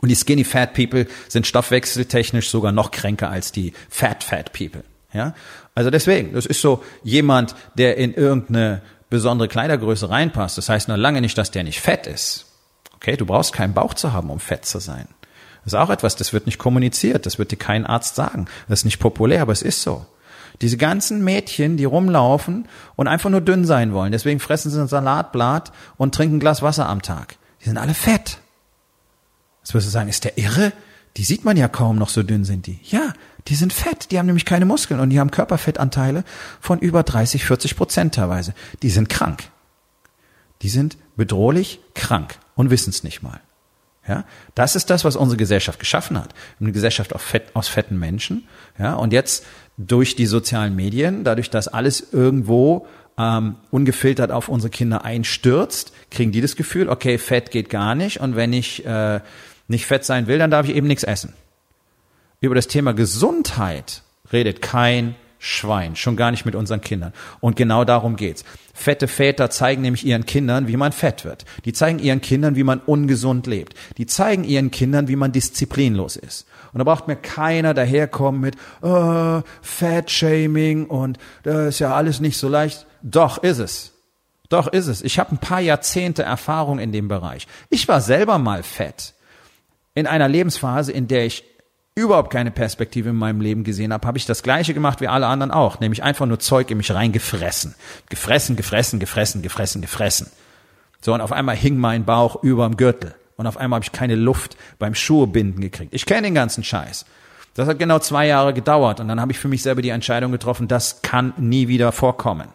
Und 0.00 0.08
die 0.08 0.16
Skinny 0.16 0.42
Fat 0.42 0.74
People 0.74 1.06
sind 1.28 1.46
stoffwechseltechnisch 1.46 2.50
sogar 2.50 2.72
noch 2.72 2.90
kränker 2.90 3.30
als 3.30 3.52
die 3.52 3.74
Fat 3.88 4.24
Fat 4.24 4.52
People. 4.52 4.82
Ja, 5.12 5.34
also 5.74 5.90
deswegen, 5.90 6.32
das 6.32 6.46
ist 6.46 6.60
so 6.60 6.82
jemand, 7.04 7.54
der 7.76 7.96
in 7.96 8.12
irgendeine 8.12 8.82
besondere 9.10 9.48
Kleidergröße 9.48 10.10
reinpasst. 10.10 10.58
Das 10.58 10.68
heißt 10.68 10.88
noch 10.88 10.96
lange 10.96 11.20
nicht, 11.20 11.38
dass 11.38 11.50
der 11.50 11.64
nicht 11.64 11.80
fett 11.80 12.06
ist. 12.06 12.46
Okay, 12.94 13.16
du 13.16 13.26
brauchst 13.26 13.52
keinen 13.52 13.74
Bauch 13.74 13.94
zu 13.94 14.12
haben, 14.12 14.30
um 14.30 14.40
fett 14.40 14.64
zu 14.64 14.78
sein. 14.78 15.06
Das 15.64 15.72
ist 15.72 15.78
auch 15.78 15.90
etwas, 15.90 16.16
das 16.16 16.32
wird 16.32 16.46
nicht 16.46 16.58
kommuniziert, 16.58 17.26
das 17.26 17.38
wird 17.38 17.50
dir 17.50 17.56
kein 17.56 17.86
Arzt 17.86 18.14
sagen. 18.14 18.46
Das 18.68 18.80
ist 18.80 18.84
nicht 18.84 19.00
populär, 19.00 19.42
aber 19.42 19.52
es 19.52 19.62
ist 19.62 19.82
so. 19.82 20.06
Diese 20.62 20.76
ganzen 20.76 21.22
Mädchen, 21.22 21.76
die 21.76 21.84
rumlaufen 21.84 22.66
und 22.94 23.08
einfach 23.08 23.30
nur 23.30 23.40
dünn 23.40 23.64
sein 23.64 23.92
wollen, 23.92 24.12
deswegen 24.12 24.40
fressen 24.40 24.70
sie 24.70 24.80
ein 24.80 24.88
Salatblatt 24.88 25.72
und 25.96 26.14
trinken 26.14 26.36
ein 26.36 26.40
Glas 26.40 26.62
Wasser 26.62 26.88
am 26.88 27.02
Tag. 27.02 27.36
Die 27.60 27.64
sind 27.66 27.78
alle 27.78 27.94
fett. 27.94 28.38
Jetzt 29.62 29.74
wirst 29.74 29.86
du 29.86 29.90
sagen, 29.90 30.08
ist 30.08 30.24
der 30.24 30.38
irre? 30.38 30.72
Die 31.16 31.24
sieht 31.24 31.44
man 31.44 31.56
ja 31.56 31.68
kaum 31.68 31.98
noch, 31.98 32.08
so 32.08 32.22
dünn 32.22 32.44
sind 32.44 32.66
die. 32.66 32.78
Ja, 32.84 33.12
die 33.48 33.54
sind 33.54 33.72
fett, 33.72 34.10
die 34.10 34.18
haben 34.18 34.26
nämlich 34.26 34.44
keine 34.44 34.64
Muskeln 34.64 35.00
und 35.00 35.10
die 35.10 35.20
haben 35.20 35.30
Körperfettanteile 35.30 36.24
von 36.60 36.78
über 36.78 37.02
30, 37.02 37.44
40 37.44 37.76
Prozent 37.76 38.14
teilweise. 38.14 38.54
Die 38.82 38.90
sind 38.90 39.08
krank. 39.08 39.44
Die 40.62 40.68
sind 40.68 40.96
bedrohlich 41.16 41.80
krank 41.94 42.38
und 42.54 42.70
wissen 42.70 42.90
es 42.90 43.04
nicht 43.04 43.22
mal. 43.22 43.40
Ja, 44.08 44.24
das 44.54 44.76
ist 44.76 44.90
das, 44.90 45.04
was 45.04 45.16
unsere 45.16 45.36
Gesellschaft 45.36 45.80
geschaffen 45.80 46.16
hat. 46.16 46.32
Eine 46.60 46.70
Gesellschaft 46.70 47.12
aus, 47.12 47.22
fett, 47.22 47.48
aus 47.54 47.66
fetten 47.66 47.98
Menschen. 47.98 48.46
Ja, 48.78 48.94
und 48.94 49.12
jetzt 49.12 49.44
durch 49.76 50.14
die 50.14 50.26
sozialen 50.26 50.76
Medien, 50.76 51.24
dadurch, 51.24 51.50
dass 51.50 51.66
alles 51.66 52.12
irgendwo 52.12 52.86
ähm, 53.18 53.56
ungefiltert 53.70 54.30
auf 54.30 54.48
unsere 54.48 54.70
Kinder 54.70 55.04
einstürzt, 55.04 55.92
kriegen 56.10 56.30
die 56.30 56.40
das 56.40 56.54
Gefühl, 56.54 56.88
okay, 56.88 57.18
Fett 57.18 57.50
geht 57.50 57.68
gar 57.68 57.94
nicht. 57.96 58.20
Und 58.20 58.36
wenn 58.36 58.52
ich 58.52 58.86
äh, 58.86 59.20
nicht 59.66 59.86
fett 59.86 60.04
sein 60.04 60.28
will, 60.28 60.38
dann 60.38 60.50
darf 60.52 60.68
ich 60.68 60.76
eben 60.76 60.86
nichts 60.86 61.02
essen. 61.02 61.32
Über 62.40 62.54
das 62.54 62.68
Thema 62.68 62.92
Gesundheit 62.92 64.02
redet 64.32 64.62
kein 64.62 65.14
Schwein, 65.38 65.96
schon 65.96 66.16
gar 66.16 66.30
nicht 66.30 66.44
mit 66.44 66.54
unseren 66.54 66.80
Kindern. 66.80 67.12
Und 67.40 67.56
genau 67.56 67.84
darum 67.84 68.16
geht's. 68.16 68.44
Fette 68.74 69.06
Väter 69.06 69.50
zeigen 69.50 69.82
nämlich 69.82 70.04
ihren 70.04 70.26
Kindern, 70.26 70.66
wie 70.66 70.76
man 70.76 70.92
fett 70.92 71.24
wird. 71.24 71.44
Die 71.64 71.72
zeigen 71.72 71.98
ihren 71.98 72.20
Kindern, 72.20 72.56
wie 72.56 72.64
man 72.64 72.80
ungesund 72.80 73.46
lebt. 73.46 73.74
Die 73.96 74.06
zeigen 74.06 74.44
ihren 74.44 74.70
Kindern, 74.70 75.08
wie 75.08 75.16
man 75.16 75.32
disziplinlos 75.32 76.16
ist. 76.16 76.46
Und 76.72 76.78
da 76.78 76.84
braucht 76.84 77.06
mir 77.06 77.16
keiner 77.16 77.74
daherkommen 77.74 78.40
mit 78.40 78.56
äh, 78.82 79.42
Fat-Shaming 79.62 80.86
und 80.86 81.18
das 81.42 81.68
ist 81.68 81.78
ja 81.78 81.94
alles 81.94 82.20
nicht 82.20 82.38
so 82.38 82.48
leicht. 82.48 82.86
Doch 83.02 83.38
ist 83.38 83.58
es. 83.58 83.92
Doch 84.48 84.68
ist 84.68 84.86
es. 84.86 85.02
Ich 85.02 85.18
habe 85.18 85.32
ein 85.32 85.38
paar 85.38 85.60
Jahrzehnte 85.60 86.22
Erfahrung 86.22 86.78
in 86.78 86.92
dem 86.92 87.08
Bereich. 87.08 87.46
Ich 87.70 87.88
war 87.88 88.00
selber 88.00 88.38
mal 88.38 88.62
fett 88.62 89.14
in 89.94 90.06
einer 90.06 90.28
Lebensphase, 90.28 90.92
in 90.92 91.08
der 91.08 91.26
ich 91.26 91.44
überhaupt 91.96 92.30
keine 92.30 92.50
Perspektive 92.50 93.08
in 93.08 93.16
meinem 93.16 93.40
Leben 93.40 93.64
gesehen 93.64 93.92
habe, 93.92 94.06
habe 94.06 94.18
ich 94.18 94.26
das 94.26 94.42
gleiche 94.42 94.74
gemacht 94.74 95.00
wie 95.00 95.08
alle 95.08 95.26
anderen 95.26 95.50
auch, 95.50 95.80
nämlich 95.80 96.02
einfach 96.02 96.26
nur 96.26 96.38
Zeug 96.38 96.70
in 96.70 96.76
mich 96.76 96.92
reingefressen. 96.92 97.74
Gefressen, 98.10 98.54
gefressen, 98.54 99.00
gefressen, 99.00 99.42
gefressen, 99.42 99.80
gefressen. 99.80 100.30
So, 101.00 101.14
und 101.14 101.22
auf 101.22 101.32
einmal 101.32 101.56
hing 101.56 101.78
mein 101.78 102.04
Bauch 102.04 102.42
überm 102.42 102.76
Gürtel. 102.76 103.14
Und 103.36 103.46
auf 103.46 103.56
einmal 103.56 103.78
habe 103.78 103.84
ich 103.84 103.92
keine 103.92 104.14
Luft 104.14 104.56
beim 104.78 104.94
Schuhebinden 104.94 105.60
gekriegt. 105.60 105.94
Ich 105.94 106.06
kenne 106.06 106.22
den 106.22 106.34
ganzen 106.34 106.64
Scheiß. 106.64 107.06
Das 107.54 107.66
hat 107.66 107.78
genau 107.78 107.98
zwei 107.98 108.26
Jahre 108.26 108.52
gedauert 108.52 109.00
und 109.00 109.08
dann 109.08 109.20
habe 109.20 109.32
ich 109.32 109.38
für 109.38 109.48
mich 109.48 109.62
selber 109.62 109.80
die 109.80 109.88
Entscheidung 109.88 110.30
getroffen, 110.30 110.68
das 110.68 111.00
kann 111.00 111.32
nie 111.38 111.68
wieder 111.68 111.90
vorkommen. 111.90 112.48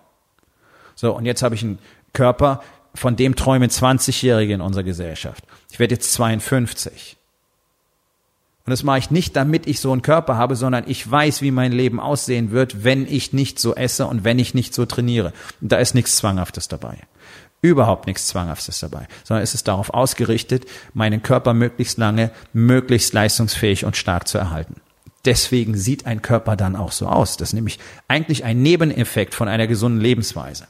So, 0.94 1.16
und 1.16 1.26
jetzt 1.26 1.42
habe 1.42 1.56
ich 1.56 1.64
einen 1.64 1.80
Körper, 2.14 2.62
von 2.94 3.16
dem 3.16 3.36
träumen 3.36 3.70
20-Jährige 3.70 4.54
in 4.54 4.62
unserer 4.62 4.84
Gesellschaft. 4.84 5.44
Ich 5.72 5.80
werde 5.80 5.96
jetzt 5.96 6.14
52. 6.14 7.18
Und 8.72 8.78
das 8.80 8.84
mache 8.84 9.00
ich 9.00 9.12
nicht, 9.12 9.36
damit 9.36 9.68
ich 9.68 9.82
so 9.82 9.92
einen 9.92 10.02
Körper 10.02 10.38
habe, 10.38 10.56
sondern 10.56 10.86
ich 10.88 11.12
weiß, 11.12 11.42
wie 11.42 11.52
mein 11.52 11.74
Leben 11.74 12.00
aussehen 12.00 12.52
wird, 12.52 12.86
wenn 12.86 13.06
ich 13.06 13.34
nicht 13.34 13.60
so 13.60 13.76
esse 13.76 14.08
und 14.08 14.24
wenn 14.24 14.40
ich 14.40 14.54
nicht 14.54 14.74
so 14.74 14.86
trainiere. 14.86 15.34
Und 15.60 15.74
da 15.74 15.76
ist 15.76 15.94
nichts 15.94 16.16
Zwanghaftes 16.16 16.70
dabei. 16.70 16.96
Überhaupt 17.62 18.08
nichts 18.08 18.28
Zwanghaftes 18.28 18.80
dabei, 18.80 19.10
sondern 19.26 19.44
es 19.44 19.54
ist 19.56 19.68
darauf 19.68 19.90
ausgerichtet, 19.94 20.68
meinen 20.94 21.22
Körper 21.22 21.54
möglichst 21.54 21.98
lange, 21.98 22.32
möglichst 22.54 23.12
leistungsfähig 23.12 23.84
und 23.84 23.98
stark 23.98 24.30
zu 24.30 24.38
erhalten. 24.38 24.80
Deswegen 25.26 25.76
sieht 25.76 26.06
ein 26.06 26.22
Körper 26.22 26.56
dann 26.56 26.78
auch 26.78 26.94
so 26.94 27.08
aus. 27.08 27.36
Das 27.36 27.50
ist 27.50 27.54
nämlich 27.54 27.78
eigentlich 28.08 28.46
ein 28.46 28.62
Nebeneffekt 28.62 29.36
von 29.36 29.50
einer 29.50 29.68
gesunden 29.68 30.00
Lebensweise. 30.00 30.66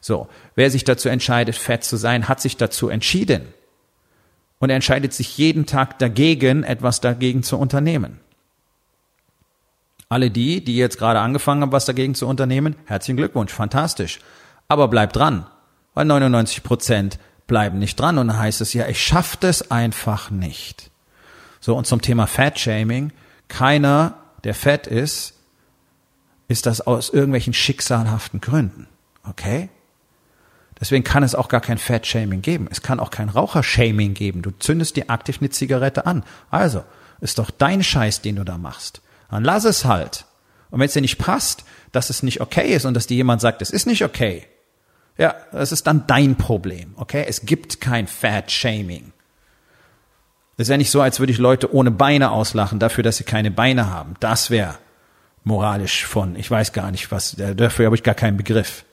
So, 0.00 0.28
wer 0.54 0.70
sich 0.70 0.84
dazu 0.84 1.08
entscheidet, 1.08 1.56
fett 1.56 1.82
zu 1.82 1.96
sein, 1.96 2.28
hat 2.28 2.40
sich 2.40 2.56
dazu 2.56 2.88
entschieden 2.88 3.42
und 4.62 4.70
er 4.70 4.76
entscheidet 4.76 5.12
sich 5.12 5.36
jeden 5.38 5.66
Tag 5.66 5.98
dagegen, 5.98 6.62
etwas 6.62 7.00
dagegen 7.00 7.42
zu 7.42 7.58
unternehmen. 7.58 8.20
Alle 10.08 10.30
die, 10.30 10.62
die 10.62 10.76
jetzt 10.76 10.98
gerade 10.98 11.18
angefangen 11.18 11.62
haben, 11.62 11.72
was 11.72 11.84
dagegen 11.84 12.14
zu 12.14 12.28
unternehmen, 12.28 12.76
herzlichen 12.84 13.16
Glückwunsch, 13.16 13.52
fantastisch. 13.52 14.20
Aber 14.68 14.86
bleibt 14.86 15.16
dran, 15.16 15.46
weil 15.94 16.04
99 16.04 16.62
Prozent 16.62 17.18
bleiben 17.48 17.80
nicht 17.80 17.98
dran 17.98 18.18
und 18.18 18.28
dann 18.28 18.38
heißt 18.38 18.60
es 18.60 18.72
ja, 18.72 18.86
ich 18.86 19.04
schaffe 19.04 19.36
das 19.40 19.72
einfach 19.72 20.30
nicht. 20.30 20.92
So, 21.58 21.76
und 21.76 21.88
zum 21.88 22.00
Thema 22.00 22.28
Fat-Shaming, 22.28 23.10
keiner, 23.48 24.14
der 24.44 24.54
fett 24.54 24.86
ist, 24.86 25.34
ist 26.46 26.66
das 26.66 26.82
aus 26.82 27.10
irgendwelchen 27.10 27.52
schicksalhaften 27.52 28.40
Gründen. 28.40 28.86
Okay? 29.28 29.70
Deswegen 30.82 31.04
kann 31.04 31.22
es 31.22 31.36
auch 31.36 31.48
gar 31.48 31.60
kein 31.60 31.78
Fat-Shaming 31.78 32.42
geben. 32.42 32.66
Es 32.68 32.82
kann 32.82 32.98
auch 32.98 33.12
kein 33.12 33.28
Rauchershaming 33.28 34.14
geben. 34.14 34.42
Du 34.42 34.50
zündest 34.50 34.96
dir 34.96 35.10
aktiv 35.10 35.38
eine 35.38 35.48
Zigarette 35.48 36.06
an. 36.06 36.24
Also, 36.50 36.82
ist 37.20 37.38
doch 37.38 37.52
dein 37.52 37.84
Scheiß, 37.84 38.20
den 38.20 38.34
du 38.34 38.44
da 38.44 38.58
machst. 38.58 39.00
Dann 39.30 39.44
lass 39.44 39.62
es 39.62 39.84
halt. 39.84 40.26
Und 40.70 40.80
wenn 40.80 40.86
es 40.86 40.92
dir 40.92 41.00
nicht 41.00 41.18
passt, 41.18 41.62
dass 41.92 42.10
es 42.10 42.24
nicht 42.24 42.40
okay 42.40 42.74
ist 42.74 42.84
und 42.84 42.94
dass 42.94 43.06
dir 43.06 43.14
jemand 43.14 43.40
sagt, 43.40 43.62
es 43.62 43.70
ist 43.70 43.86
nicht 43.86 44.02
okay, 44.02 44.44
ja, 45.16 45.36
das 45.52 45.70
ist 45.70 45.86
dann 45.86 46.08
dein 46.08 46.34
Problem, 46.34 46.94
okay? 46.96 47.26
Es 47.28 47.46
gibt 47.46 47.80
kein 47.80 48.08
Fat-Shaming. 48.08 49.12
Es 50.56 50.64
ist 50.64 50.68
ja 50.68 50.78
nicht 50.78 50.90
so, 50.90 51.00
als 51.00 51.20
würde 51.20 51.32
ich 51.32 51.38
Leute 51.38 51.72
ohne 51.72 51.92
Beine 51.92 52.32
auslachen 52.32 52.80
dafür, 52.80 53.04
dass 53.04 53.18
sie 53.18 53.24
keine 53.24 53.52
Beine 53.52 53.88
haben. 53.88 54.14
Das 54.18 54.50
wäre 54.50 54.78
moralisch 55.44 56.04
von, 56.06 56.34
ich 56.34 56.50
weiß 56.50 56.72
gar 56.72 56.90
nicht 56.90 57.12
was, 57.12 57.36
dafür 57.36 57.86
habe 57.86 57.94
ich 57.94 58.02
gar 58.02 58.16
keinen 58.16 58.36
Begriff. 58.36 58.84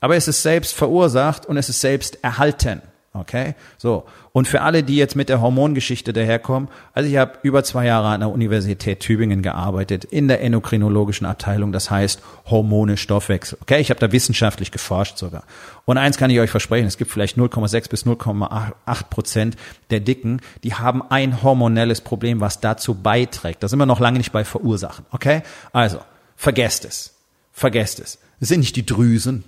Aber 0.00 0.16
es 0.16 0.28
ist 0.28 0.42
selbst 0.42 0.74
verursacht 0.74 1.46
und 1.46 1.56
es 1.56 1.68
ist 1.68 1.80
selbst 1.80 2.22
erhalten. 2.22 2.82
Okay? 3.20 3.54
So. 3.78 4.04
Und 4.32 4.46
für 4.46 4.60
alle, 4.60 4.82
die 4.82 4.96
jetzt 4.96 5.16
mit 5.16 5.28
der 5.28 5.40
Hormongeschichte 5.40 6.12
daherkommen, 6.12 6.68
also 6.92 7.08
ich 7.08 7.16
habe 7.16 7.38
über 7.42 7.64
zwei 7.64 7.86
Jahre 7.86 8.08
an 8.08 8.20
der 8.20 8.28
Universität 8.28 9.00
Tübingen 9.00 9.40
gearbeitet, 9.40 10.04
in 10.04 10.28
der 10.28 10.42
endokrinologischen 10.42 11.26
Abteilung, 11.26 11.72
das 11.72 11.90
heißt 11.90 12.20
Hormone, 12.46 12.98
Stoffwechsel. 12.98 13.58
Okay, 13.62 13.80
ich 13.80 13.90
habe 13.90 14.00
da 14.00 14.12
wissenschaftlich 14.12 14.70
geforscht 14.70 15.16
sogar. 15.16 15.44
Und 15.86 15.96
eins 15.96 16.18
kann 16.18 16.30
ich 16.30 16.38
euch 16.40 16.50
versprechen, 16.50 16.86
es 16.86 16.98
gibt 16.98 17.10
vielleicht 17.10 17.38
0,6 17.38 17.88
bis 17.88 18.04
0,8 18.04 19.04
Prozent 19.08 19.56
der 19.90 20.00
Dicken, 20.00 20.40
die 20.62 20.74
haben 20.74 21.02
ein 21.08 21.42
hormonelles 21.42 22.02
Problem, 22.02 22.40
was 22.40 22.60
dazu 22.60 22.94
beiträgt. 22.94 23.62
Da 23.62 23.68
sind 23.68 23.78
wir 23.78 23.86
noch 23.86 24.00
lange 24.00 24.18
nicht 24.18 24.32
bei 24.32 24.44
Verursachen. 24.44 25.06
Okay? 25.10 25.42
Also, 25.72 26.00
vergesst 26.36 26.84
es. 26.84 27.14
Vergesst 27.52 28.00
es. 28.00 28.18
Es 28.38 28.48
sind 28.48 28.60
nicht 28.60 28.76
die 28.76 28.84
Drüsen, 28.84 29.44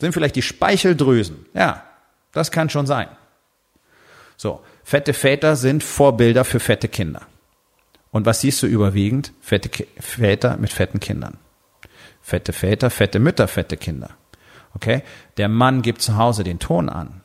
sind 0.00 0.12
vielleicht 0.12 0.36
die 0.36 0.42
Speicheldrüsen. 0.42 1.46
Ja, 1.54 1.84
das 2.32 2.50
kann 2.50 2.70
schon 2.70 2.86
sein. 2.86 3.08
So, 4.36 4.62
fette 4.84 5.12
Väter 5.12 5.56
sind 5.56 5.82
Vorbilder 5.82 6.44
für 6.44 6.60
fette 6.60 6.88
Kinder. 6.88 7.22
Und 8.10 8.24
was 8.24 8.40
siehst 8.40 8.62
du 8.62 8.66
überwiegend? 8.66 9.32
Fette 9.40 9.68
Ki 9.68 9.86
Väter 9.98 10.56
mit 10.56 10.72
fetten 10.72 11.00
Kindern. 11.00 11.38
Fette 12.22 12.52
Väter, 12.52 12.90
fette 12.90 13.18
Mütter, 13.18 13.48
fette 13.48 13.76
Kinder. 13.76 14.10
Okay? 14.74 15.02
Der 15.36 15.48
Mann 15.48 15.82
gibt 15.82 16.02
zu 16.02 16.16
Hause 16.16 16.44
den 16.44 16.58
Ton 16.58 16.88
an. 16.88 17.20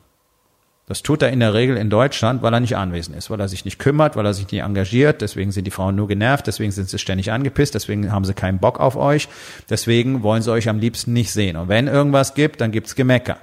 Das 0.86 1.02
tut 1.02 1.22
er 1.22 1.30
in 1.30 1.40
der 1.40 1.54
Regel 1.54 1.78
in 1.78 1.88
Deutschland, 1.88 2.42
weil 2.42 2.52
er 2.52 2.60
nicht 2.60 2.76
anwesend 2.76 3.16
ist, 3.16 3.30
weil 3.30 3.40
er 3.40 3.48
sich 3.48 3.64
nicht 3.64 3.78
kümmert, 3.78 4.16
weil 4.16 4.26
er 4.26 4.34
sich 4.34 4.50
nicht 4.50 4.60
engagiert. 4.60 5.22
Deswegen 5.22 5.50
sind 5.50 5.66
die 5.66 5.70
Frauen 5.70 5.96
nur 5.96 6.08
genervt, 6.08 6.46
deswegen 6.46 6.72
sind 6.72 6.90
sie 6.90 6.98
ständig 6.98 7.32
angepisst, 7.32 7.74
deswegen 7.74 8.12
haben 8.12 8.26
sie 8.26 8.34
keinen 8.34 8.58
Bock 8.58 8.80
auf 8.80 8.94
euch, 8.96 9.28
deswegen 9.70 10.22
wollen 10.22 10.42
sie 10.42 10.52
euch 10.52 10.68
am 10.68 10.78
liebsten 10.78 11.14
nicht 11.14 11.32
sehen. 11.32 11.56
Und 11.56 11.68
wenn 11.68 11.86
irgendwas 11.86 12.34
gibt, 12.34 12.60
dann 12.60 12.70
gibt's 12.70 12.94
Gemecker. 12.94 13.38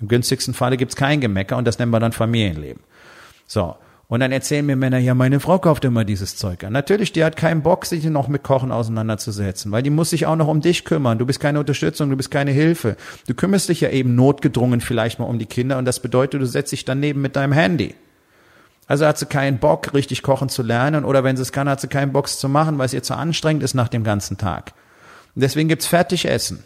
Im 0.00 0.06
günstigsten 0.06 0.54
Falle 0.54 0.76
gibt's 0.76 0.94
kein 0.94 1.20
Gemecker 1.20 1.56
und 1.56 1.66
das 1.66 1.80
nennen 1.80 1.90
wir 1.90 2.00
dann 2.00 2.12
Familienleben. 2.12 2.82
So. 3.46 3.76
Und 4.06 4.20
dann 4.20 4.32
erzählen 4.32 4.66
mir 4.66 4.76
Männer, 4.76 4.98
ja, 4.98 5.14
meine 5.14 5.40
Frau 5.40 5.58
kauft 5.58 5.84
immer 5.84 6.04
dieses 6.04 6.36
Zeug 6.36 6.62
an. 6.64 6.72
Natürlich, 6.72 7.12
die 7.12 7.24
hat 7.24 7.36
keinen 7.36 7.62
Bock, 7.62 7.86
sich 7.86 8.04
noch 8.04 8.28
mit 8.28 8.42
Kochen 8.42 8.70
auseinanderzusetzen, 8.70 9.72
weil 9.72 9.82
die 9.82 9.90
muss 9.90 10.10
sich 10.10 10.26
auch 10.26 10.36
noch 10.36 10.48
um 10.48 10.60
dich 10.60 10.84
kümmern. 10.84 11.18
Du 11.18 11.24
bist 11.24 11.40
keine 11.40 11.58
Unterstützung, 11.58 12.10
du 12.10 12.16
bist 12.16 12.30
keine 12.30 12.50
Hilfe. 12.50 12.96
Du 13.26 13.34
kümmerst 13.34 13.70
dich 13.70 13.80
ja 13.80 13.88
eben 13.88 14.14
notgedrungen 14.14 14.82
vielleicht 14.82 15.18
mal 15.18 15.24
um 15.24 15.38
die 15.38 15.46
Kinder 15.46 15.78
und 15.78 15.86
das 15.86 16.00
bedeutet, 16.00 16.42
du 16.42 16.46
setzt 16.46 16.72
dich 16.72 16.84
daneben 16.84 17.22
mit 17.22 17.36
deinem 17.36 17.52
Handy. 17.52 17.94
Also 18.86 19.06
hat 19.06 19.18
sie 19.18 19.26
keinen 19.26 19.58
Bock, 19.58 19.94
richtig 19.94 20.22
kochen 20.22 20.50
zu 20.50 20.62
lernen 20.62 21.06
oder 21.06 21.24
wenn 21.24 21.36
sie 21.36 21.42
es 21.42 21.52
kann, 21.52 21.68
hat 21.68 21.80
sie 21.80 21.88
keinen 21.88 22.12
Bock 22.12 22.28
zu 22.28 22.48
machen, 22.50 22.76
weil 22.76 22.86
es 22.86 22.92
ihr 22.92 23.02
zu 23.02 23.16
anstrengend 23.16 23.62
ist 23.62 23.74
nach 23.74 23.88
dem 23.88 24.04
ganzen 24.04 24.36
Tag. 24.36 24.74
Und 25.34 25.42
deswegen 25.42 25.68
gibt's 25.68 25.86
Fertigessen. 25.86 26.62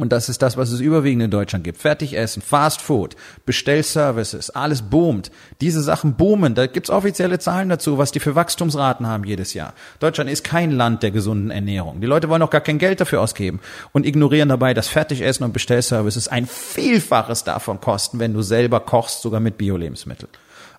Und 0.00 0.12
das 0.12 0.30
ist 0.30 0.40
das, 0.40 0.56
was 0.56 0.70
es 0.70 0.80
überwiegend 0.80 1.24
in 1.24 1.30
Deutschland 1.30 1.62
gibt. 1.62 1.78
Fertigessen, 1.78 2.40
Fast 2.40 2.80
Food, 2.80 3.16
Bestellservices, 3.44 4.48
alles 4.48 4.80
boomt. 4.80 5.30
Diese 5.60 5.82
Sachen 5.82 6.14
boomen. 6.14 6.54
Da 6.54 6.66
gibt's 6.66 6.88
offizielle 6.88 7.38
Zahlen 7.38 7.68
dazu, 7.68 7.98
was 7.98 8.10
die 8.10 8.20
für 8.20 8.34
Wachstumsraten 8.34 9.06
haben 9.06 9.24
jedes 9.24 9.52
Jahr. 9.52 9.74
Deutschland 9.98 10.30
ist 10.30 10.42
kein 10.42 10.70
Land 10.70 11.02
der 11.02 11.10
gesunden 11.10 11.50
Ernährung. 11.50 12.00
Die 12.00 12.06
Leute 12.06 12.30
wollen 12.30 12.40
auch 12.40 12.50
gar 12.50 12.62
kein 12.62 12.78
Geld 12.78 13.00
dafür 13.00 13.20
ausgeben 13.20 13.60
und 13.92 14.06
ignorieren 14.06 14.48
dabei, 14.48 14.72
dass 14.72 14.88
Fertigessen 14.88 15.44
und 15.44 15.52
Bestellservices 15.52 16.28
ein 16.28 16.46
Vielfaches 16.46 17.44
davon 17.44 17.80
kosten, 17.80 18.18
wenn 18.18 18.32
du 18.32 18.40
selber 18.40 18.80
kochst, 18.80 19.20
sogar 19.20 19.40
mit 19.40 19.58
Bio-Lebensmitteln. 19.58 20.30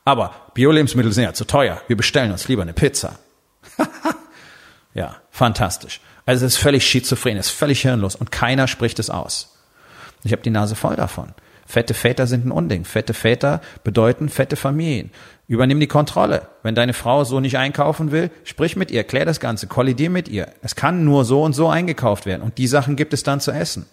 Aber 0.03 0.33
Bio-Lebensmittel 0.55 1.11
sind 1.11 1.25
ja 1.25 1.33
zu 1.33 1.45
teuer. 1.45 1.79
Wir 1.85 1.95
bestellen 1.95 2.31
uns 2.31 2.47
lieber 2.47 2.63
eine 2.63 2.73
Pizza. 2.73 3.19
ja, 4.95 5.17
fantastisch. 5.29 6.01
Also 6.31 6.45
es 6.45 6.53
ist 6.53 6.61
völlig 6.61 6.88
schizophren, 6.88 7.35
es 7.35 7.47
ist 7.47 7.57
völlig 7.57 7.81
hirnlos 7.81 8.15
und 8.15 8.31
keiner 8.31 8.69
spricht 8.69 9.00
es 9.00 9.09
aus. 9.09 9.53
Ich 10.23 10.31
habe 10.31 10.41
die 10.41 10.50
Nase 10.50 10.75
voll 10.75 10.95
davon. 10.95 11.33
Fette 11.65 11.93
Väter 11.93 12.25
sind 12.25 12.45
ein 12.45 12.51
Unding. 12.53 12.85
Fette 12.85 13.13
Väter 13.13 13.59
bedeuten 13.83 14.29
fette 14.29 14.55
Familien. 14.55 15.11
Übernimm 15.50 15.81
die 15.81 15.88
Kontrolle. 15.88 16.47
Wenn 16.63 16.73
deine 16.73 16.93
Frau 16.93 17.25
so 17.25 17.41
nicht 17.41 17.57
einkaufen 17.57 18.13
will, 18.13 18.31
sprich 18.45 18.77
mit 18.77 18.91
ihr, 18.91 19.03
klär 19.03 19.25
das 19.25 19.41
Ganze, 19.41 19.67
kollidier 19.67 20.09
mit 20.09 20.29
ihr. 20.29 20.47
Es 20.61 20.75
kann 20.75 21.03
nur 21.03 21.25
so 21.25 21.43
und 21.43 21.51
so 21.51 21.67
eingekauft 21.67 22.25
werden 22.25 22.43
und 22.43 22.57
die 22.57 22.67
Sachen 22.67 22.95
gibt 22.95 23.11
es 23.11 23.23
dann 23.23 23.41
zu 23.41 23.51
essen. 23.51 23.85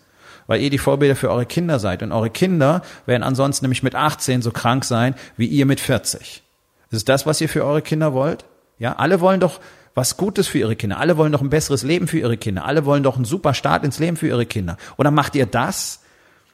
Weil 0.46 0.60
ihr 0.60 0.70
die 0.70 0.78
Vorbilder 0.78 1.16
für 1.16 1.32
eure 1.32 1.44
Kinder 1.44 1.80
seid 1.80 2.04
und 2.04 2.12
eure 2.12 2.30
Kinder 2.30 2.82
werden 3.04 3.24
ansonsten 3.24 3.64
nämlich 3.64 3.82
mit 3.82 3.96
18 3.96 4.42
so 4.42 4.52
krank 4.52 4.84
sein 4.84 5.16
wie 5.36 5.46
ihr 5.46 5.66
mit 5.66 5.80
40. 5.80 6.44
Ist 6.92 7.08
das, 7.08 7.26
was 7.26 7.40
ihr 7.40 7.48
für 7.48 7.64
eure 7.64 7.82
Kinder 7.82 8.12
wollt? 8.12 8.44
Ja, 8.78 8.92
alle 8.92 9.20
wollen 9.20 9.40
doch 9.40 9.58
was 9.98 10.16
Gutes 10.16 10.46
für 10.46 10.58
ihre 10.58 10.76
Kinder. 10.76 10.98
Alle 10.98 11.16
wollen 11.16 11.32
doch 11.32 11.42
ein 11.42 11.50
besseres 11.50 11.82
Leben 11.82 12.06
für 12.06 12.20
ihre 12.20 12.36
Kinder. 12.36 12.64
Alle 12.64 12.84
wollen 12.84 13.02
doch 13.02 13.16
einen 13.16 13.24
super 13.24 13.52
Start 13.52 13.84
ins 13.84 13.98
Leben 13.98 14.16
für 14.16 14.28
ihre 14.28 14.46
Kinder. 14.46 14.76
Und 14.96 15.04
dann 15.04 15.12
macht 15.12 15.34
ihr 15.34 15.44
das, 15.44 16.02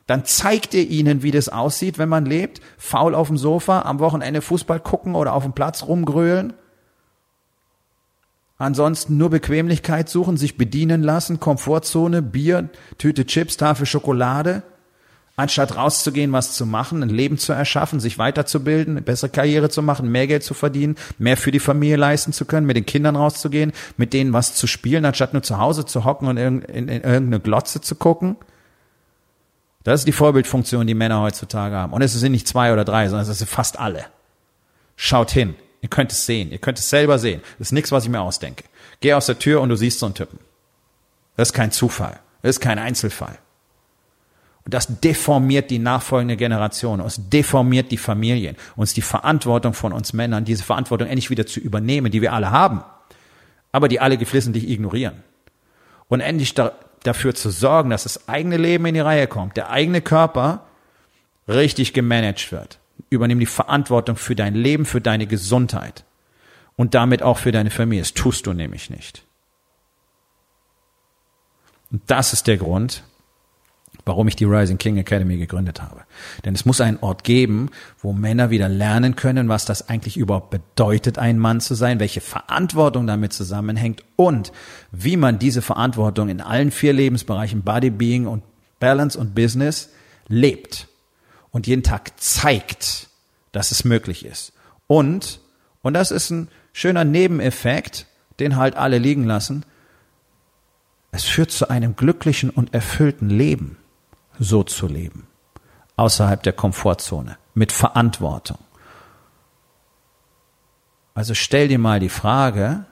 dann 0.06 0.24
zeigt 0.24 0.72
ihr 0.72 0.88
ihnen, 0.88 1.22
wie 1.22 1.30
das 1.30 1.50
aussieht, 1.50 1.98
wenn 1.98 2.08
man 2.08 2.24
lebt, 2.24 2.62
faul 2.78 3.14
auf 3.14 3.28
dem 3.28 3.36
Sofa, 3.36 3.82
am 3.82 3.98
Wochenende 3.98 4.40
Fußball 4.40 4.80
gucken 4.80 5.14
oder 5.14 5.34
auf 5.34 5.42
dem 5.42 5.52
Platz 5.52 5.82
rumgrölen. 5.84 6.54
Ansonsten 8.56 9.18
nur 9.18 9.28
Bequemlichkeit 9.28 10.08
suchen, 10.08 10.38
sich 10.38 10.56
bedienen 10.56 11.02
lassen, 11.02 11.38
Komfortzone, 11.38 12.22
Bier, 12.22 12.70
Tüte 12.96 13.26
Chips, 13.26 13.58
Tafel 13.58 13.84
Schokolade 13.84 14.62
anstatt 15.36 15.76
rauszugehen, 15.76 16.32
was 16.32 16.52
zu 16.52 16.64
machen, 16.64 17.02
ein 17.02 17.08
Leben 17.08 17.38
zu 17.38 17.52
erschaffen, 17.52 17.98
sich 17.98 18.18
weiterzubilden, 18.18 18.94
eine 18.94 19.02
bessere 19.02 19.30
Karriere 19.30 19.68
zu 19.68 19.82
machen, 19.82 20.10
mehr 20.10 20.26
Geld 20.26 20.44
zu 20.44 20.54
verdienen, 20.54 20.96
mehr 21.18 21.36
für 21.36 21.50
die 21.50 21.60
Familie 21.60 21.96
leisten 21.96 22.32
zu 22.32 22.44
können, 22.44 22.66
mit 22.66 22.76
den 22.76 22.86
Kindern 22.86 23.16
rauszugehen, 23.16 23.72
mit 23.96 24.12
denen 24.12 24.32
was 24.32 24.54
zu 24.54 24.66
spielen, 24.66 25.04
anstatt 25.04 25.32
nur 25.32 25.42
zu 25.42 25.58
Hause 25.58 25.86
zu 25.86 26.04
hocken 26.04 26.28
und 26.28 26.36
in, 26.36 26.62
in, 26.62 26.88
in 26.88 27.02
irgendeine 27.02 27.40
Glotze 27.40 27.80
zu 27.80 27.96
gucken. 27.96 28.36
Das 29.82 30.00
ist 30.00 30.06
die 30.06 30.12
Vorbildfunktion, 30.12 30.86
die 30.86 30.94
Männer 30.94 31.20
heutzutage 31.20 31.74
haben. 31.74 31.92
Und 31.92 32.00
es 32.00 32.14
sind 32.14 32.32
nicht 32.32 32.48
zwei 32.48 32.72
oder 32.72 32.84
drei, 32.84 33.08
sondern 33.08 33.28
es 33.28 33.38
sind 33.38 33.50
fast 33.50 33.78
alle. 33.78 34.06
Schaut 34.96 35.30
hin. 35.30 35.56
Ihr 35.82 35.90
könnt 35.90 36.12
es 36.12 36.24
sehen. 36.24 36.50
Ihr 36.50 36.58
könnt 36.58 36.78
es 36.78 36.88
selber 36.88 37.18
sehen. 37.18 37.42
Das 37.58 37.68
ist 37.68 37.72
nichts, 37.72 37.92
was 37.92 38.04
ich 38.04 38.10
mir 38.10 38.22
ausdenke. 38.22 38.64
Geh 39.00 39.12
aus 39.12 39.26
der 39.26 39.38
Tür 39.38 39.60
und 39.60 39.68
du 39.68 39.76
siehst 39.76 39.98
so 39.98 40.06
einen 40.06 40.14
Typen. 40.14 40.38
Das 41.36 41.48
ist 41.48 41.52
kein 41.52 41.72
Zufall. 41.72 42.20
Das 42.40 42.56
ist 42.56 42.60
kein 42.60 42.78
Einzelfall. 42.78 43.38
Und 44.64 44.72
das 44.72 45.00
deformiert 45.00 45.70
die 45.70 45.78
nachfolgende 45.78 46.36
Generation, 46.36 47.00
es 47.00 47.20
deformiert 47.28 47.90
die 47.90 47.98
Familien. 47.98 48.56
Uns 48.76 48.94
die 48.94 49.02
Verantwortung 49.02 49.74
von 49.74 49.92
uns 49.92 50.14
Männern, 50.14 50.44
diese 50.44 50.64
Verantwortung 50.64 51.08
endlich 51.08 51.30
wieder 51.30 51.46
zu 51.46 51.60
übernehmen, 51.60 52.10
die 52.10 52.22
wir 52.22 52.32
alle 52.32 52.50
haben, 52.50 52.82
aber 53.72 53.88
die 53.88 54.00
alle 54.00 54.16
geflissentlich 54.16 54.68
ignorieren. 54.68 55.22
Und 56.08 56.20
endlich 56.20 56.54
da, 56.54 56.72
dafür 57.02 57.34
zu 57.34 57.50
sorgen, 57.50 57.90
dass 57.90 58.04
das 58.04 58.28
eigene 58.28 58.56
Leben 58.56 58.86
in 58.86 58.94
die 58.94 59.00
Reihe 59.00 59.26
kommt, 59.26 59.56
der 59.56 59.70
eigene 59.70 60.00
Körper 60.00 60.64
richtig 61.46 61.92
gemanagt 61.92 62.50
wird. 62.50 62.78
Übernimm 63.10 63.40
die 63.40 63.46
Verantwortung 63.46 64.16
für 64.16 64.34
dein 64.34 64.54
Leben, 64.54 64.86
für 64.86 65.00
deine 65.00 65.26
Gesundheit 65.26 66.04
und 66.76 66.94
damit 66.94 67.22
auch 67.22 67.38
für 67.38 67.52
deine 67.52 67.70
Familie. 67.70 68.02
Das 68.02 68.14
tust 68.14 68.46
du 68.46 68.54
nämlich 68.54 68.88
nicht. 68.88 69.24
Und 71.92 72.02
das 72.06 72.32
ist 72.32 72.46
der 72.46 72.56
Grund, 72.56 73.04
warum 74.04 74.28
ich 74.28 74.36
die 74.36 74.44
Rising 74.44 74.78
King 74.78 74.96
Academy 74.98 75.36
gegründet 75.36 75.82
habe. 75.82 76.02
Denn 76.44 76.54
es 76.54 76.64
muss 76.64 76.80
einen 76.80 76.98
Ort 77.00 77.24
geben, 77.24 77.70
wo 78.00 78.12
Männer 78.12 78.50
wieder 78.50 78.68
lernen 78.68 79.16
können, 79.16 79.48
was 79.48 79.64
das 79.64 79.88
eigentlich 79.88 80.16
überhaupt 80.16 80.50
bedeutet, 80.50 81.18
ein 81.18 81.38
Mann 81.38 81.60
zu 81.60 81.74
sein, 81.74 82.00
welche 82.00 82.20
Verantwortung 82.20 83.06
damit 83.06 83.32
zusammenhängt 83.32 84.04
und 84.16 84.52
wie 84.92 85.16
man 85.16 85.38
diese 85.38 85.62
Verantwortung 85.62 86.28
in 86.28 86.40
allen 86.40 86.70
vier 86.70 86.92
Lebensbereichen 86.92 87.62
Body, 87.62 87.90
Being 87.90 88.26
und 88.26 88.42
Balance 88.78 89.18
und 89.18 89.34
Business 89.34 89.90
lebt 90.28 90.88
und 91.50 91.66
jeden 91.66 91.82
Tag 91.82 92.20
zeigt, 92.20 93.08
dass 93.52 93.70
es 93.70 93.84
möglich 93.84 94.24
ist. 94.24 94.52
Und, 94.86 95.40
und 95.82 95.94
das 95.94 96.10
ist 96.10 96.30
ein 96.30 96.48
schöner 96.72 97.04
Nebeneffekt, 97.04 98.06
den 98.40 98.56
halt 98.56 98.76
alle 98.76 98.98
liegen 98.98 99.24
lassen, 99.24 99.64
es 101.12 101.24
führt 101.24 101.52
zu 101.52 101.70
einem 101.70 101.94
glücklichen 101.94 102.50
und 102.50 102.74
erfüllten 102.74 103.30
Leben 103.30 103.78
so 104.38 104.62
zu 104.62 104.86
leben. 104.86 105.26
Außerhalb 105.96 106.42
der 106.42 106.52
Komfortzone. 106.52 107.36
Mit 107.54 107.70
Verantwortung. 107.70 108.58
Also 111.14 111.34
stell 111.34 111.68
dir 111.68 111.78
mal 111.78 112.00
die 112.00 112.08
Frage, 112.08 112.84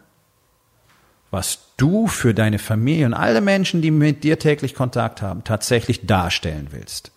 was 1.32 1.58
du 1.76 2.06
für 2.06 2.34
deine 2.34 2.58
Familie 2.58 3.06
und 3.06 3.14
alle 3.14 3.40
Menschen, 3.40 3.82
die 3.82 3.90
mit 3.90 4.22
dir 4.22 4.38
täglich 4.38 4.74
Kontakt 4.74 5.22
haben, 5.22 5.42
tatsächlich 5.42 6.06
darstellen 6.06 6.68
willst. 6.70 7.10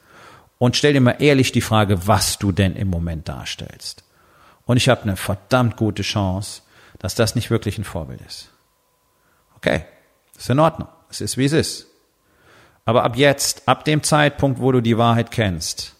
Und 0.57 0.75
stell 0.75 0.93
dir 0.93 1.01
mal 1.01 1.17
ehrlich 1.19 1.51
die 1.51 1.61
Frage, 1.61 2.07
was 2.07 2.39
du 2.39 2.51
denn 2.51 2.75
im 2.75 2.89
Moment 2.89 3.27
darstellst. 3.27 4.03
Und 4.65 4.77
ich 4.77 4.89
habe 4.89 5.03
eine 5.03 5.17
verdammt 5.17 5.77
gute 5.77 6.01
Chance, 6.01 6.61
dass 6.97 7.13
das 7.13 7.35
nicht 7.35 7.51
wirklich 7.51 7.77
ein 7.77 7.83
Vorbild 7.83 8.21
ist. 8.21 8.49
Okay, 9.57 9.85
ist 10.35 10.49
in 10.49 10.59
Ordnung. 10.59 10.87
Es 11.09 11.21
ist, 11.21 11.37
wie 11.37 11.45
es 11.45 11.53
ist. 11.53 11.87
Aber 12.85 13.03
ab 13.03 13.17
jetzt, 13.17 13.67
ab 13.67 13.83
dem 13.83 14.03
Zeitpunkt, 14.03 14.59
wo 14.59 14.71
du 14.71 14.81
die 14.81 14.97
Wahrheit 14.97 15.31
kennst, 15.31 15.95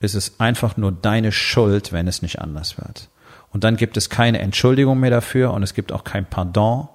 ist 0.00 0.14
es 0.14 0.38
einfach 0.38 0.76
nur 0.76 0.92
deine 0.92 1.32
Schuld, 1.32 1.92
wenn 1.92 2.06
es 2.06 2.22
nicht 2.22 2.40
anders 2.40 2.78
wird. 2.78 3.08
Und 3.50 3.64
dann 3.64 3.76
gibt 3.76 3.96
es 3.96 4.10
keine 4.10 4.38
Entschuldigung 4.38 4.98
mehr 5.00 5.10
dafür 5.10 5.52
und 5.52 5.62
es 5.62 5.74
gibt 5.74 5.92
auch 5.92 6.04
kein 6.04 6.26
Pardon, 6.26 6.88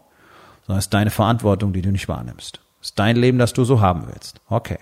sondern 0.66 0.80
es 0.80 0.86
ist 0.86 0.94
deine 0.94 1.10
Verantwortung, 1.10 1.74
die 1.74 1.82
du 1.82 1.92
nicht 1.92 2.08
wahrnimmst. 2.08 2.60
Es 2.82 2.90
ist 2.90 3.00
dein 3.00 3.18
Leben, 3.18 3.40
das 3.40 3.54
du 3.54 3.64
so 3.66 3.82
haben 3.82 4.08
willst. 4.08 4.40
Okay. 4.48 4.80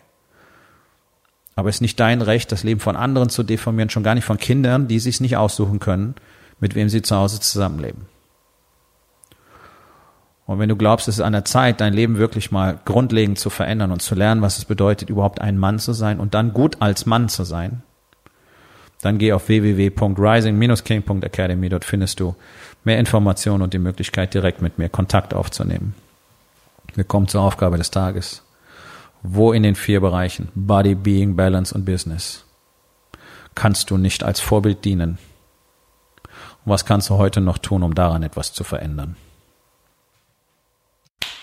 Aber 1.55 1.69
es 1.69 1.77
ist 1.77 1.81
nicht 1.81 1.99
dein 1.99 2.21
Recht, 2.21 2.51
das 2.51 2.63
Leben 2.63 2.79
von 2.79 2.95
anderen 2.95 3.29
zu 3.29 3.41
deformieren, 3.41 3.89
schon 3.89 4.03
gar 4.03 4.13
nicht 4.13 4.25
von 4.25 4.37
Kindern, 4.37 4.87
die 4.87 4.99
sich 4.99 5.19
nicht 5.19 5.37
aussuchen 5.37 5.79
können, 5.79 6.15
mit 6.59 6.75
wem 6.75 6.89
sie 6.89 7.01
zu 7.01 7.15
Hause 7.15 7.39
zusammenleben. 7.39 8.05
Und 10.47 10.57
wenn 10.59 10.69
du 10.69 10.77
glaubst, 10.77 11.09
es 11.09 11.15
ist 11.15 11.23
an 11.23 11.33
der 11.33 11.45
Zeit, 11.45 11.81
dein 11.81 11.93
Leben 11.93 12.17
wirklich 12.17 12.51
mal 12.51 12.79
grundlegend 12.85 13.37
zu 13.37 13.49
verändern 13.49 13.91
und 13.91 14.01
zu 14.01 14.15
lernen, 14.15 14.41
was 14.41 14.57
es 14.57 14.65
bedeutet, 14.65 15.09
überhaupt 15.09 15.41
ein 15.41 15.57
Mann 15.57 15.77
zu 15.77 15.91
sein 15.91 16.21
und 16.21 16.33
dann 16.33 16.53
gut 16.53 16.81
als 16.81 17.05
Mann 17.05 17.27
zu 17.27 17.43
sein, 17.43 17.83
dann 19.01 19.17
geh 19.17 19.33
auf 19.33 19.49
www.rising-king.academy. 19.49 21.67
Dort 21.69 21.83
findest 21.83 22.21
du 22.21 22.35
mehr 22.85 22.97
Informationen 22.97 23.61
und 23.61 23.73
die 23.73 23.79
Möglichkeit, 23.79 24.33
direkt 24.33 24.61
mit 24.61 24.77
mir 24.79 24.87
Kontakt 24.89 25.33
aufzunehmen. 25.33 25.93
Wir 26.95 27.03
kommen 27.03 27.27
zur 27.27 27.41
Aufgabe 27.41 27.77
des 27.77 27.91
Tages. 27.91 28.43
Wo 29.21 29.51
in 29.51 29.63
den 29.63 29.75
vier 29.75 29.99
Bereichen 29.99 30.47
Body, 30.55 30.95
Being, 30.95 31.35
Balance 31.35 31.75
und 31.75 31.83
Business 31.83 32.45
kannst 33.53 33.91
du 33.91 33.97
nicht 33.97 34.23
als 34.23 34.39
Vorbild 34.39 34.85
dienen? 34.85 35.17
Und 36.63 36.71
was 36.71 36.85
kannst 36.85 37.09
du 37.09 37.15
heute 37.15 37.41
noch 37.41 37.57
tun, 37.57 37.83
um 37.83 37.93
daran 37.95 38.23
etwas 38.23 38.53
zu 38.53 38.63
verändern? 38.63 39.17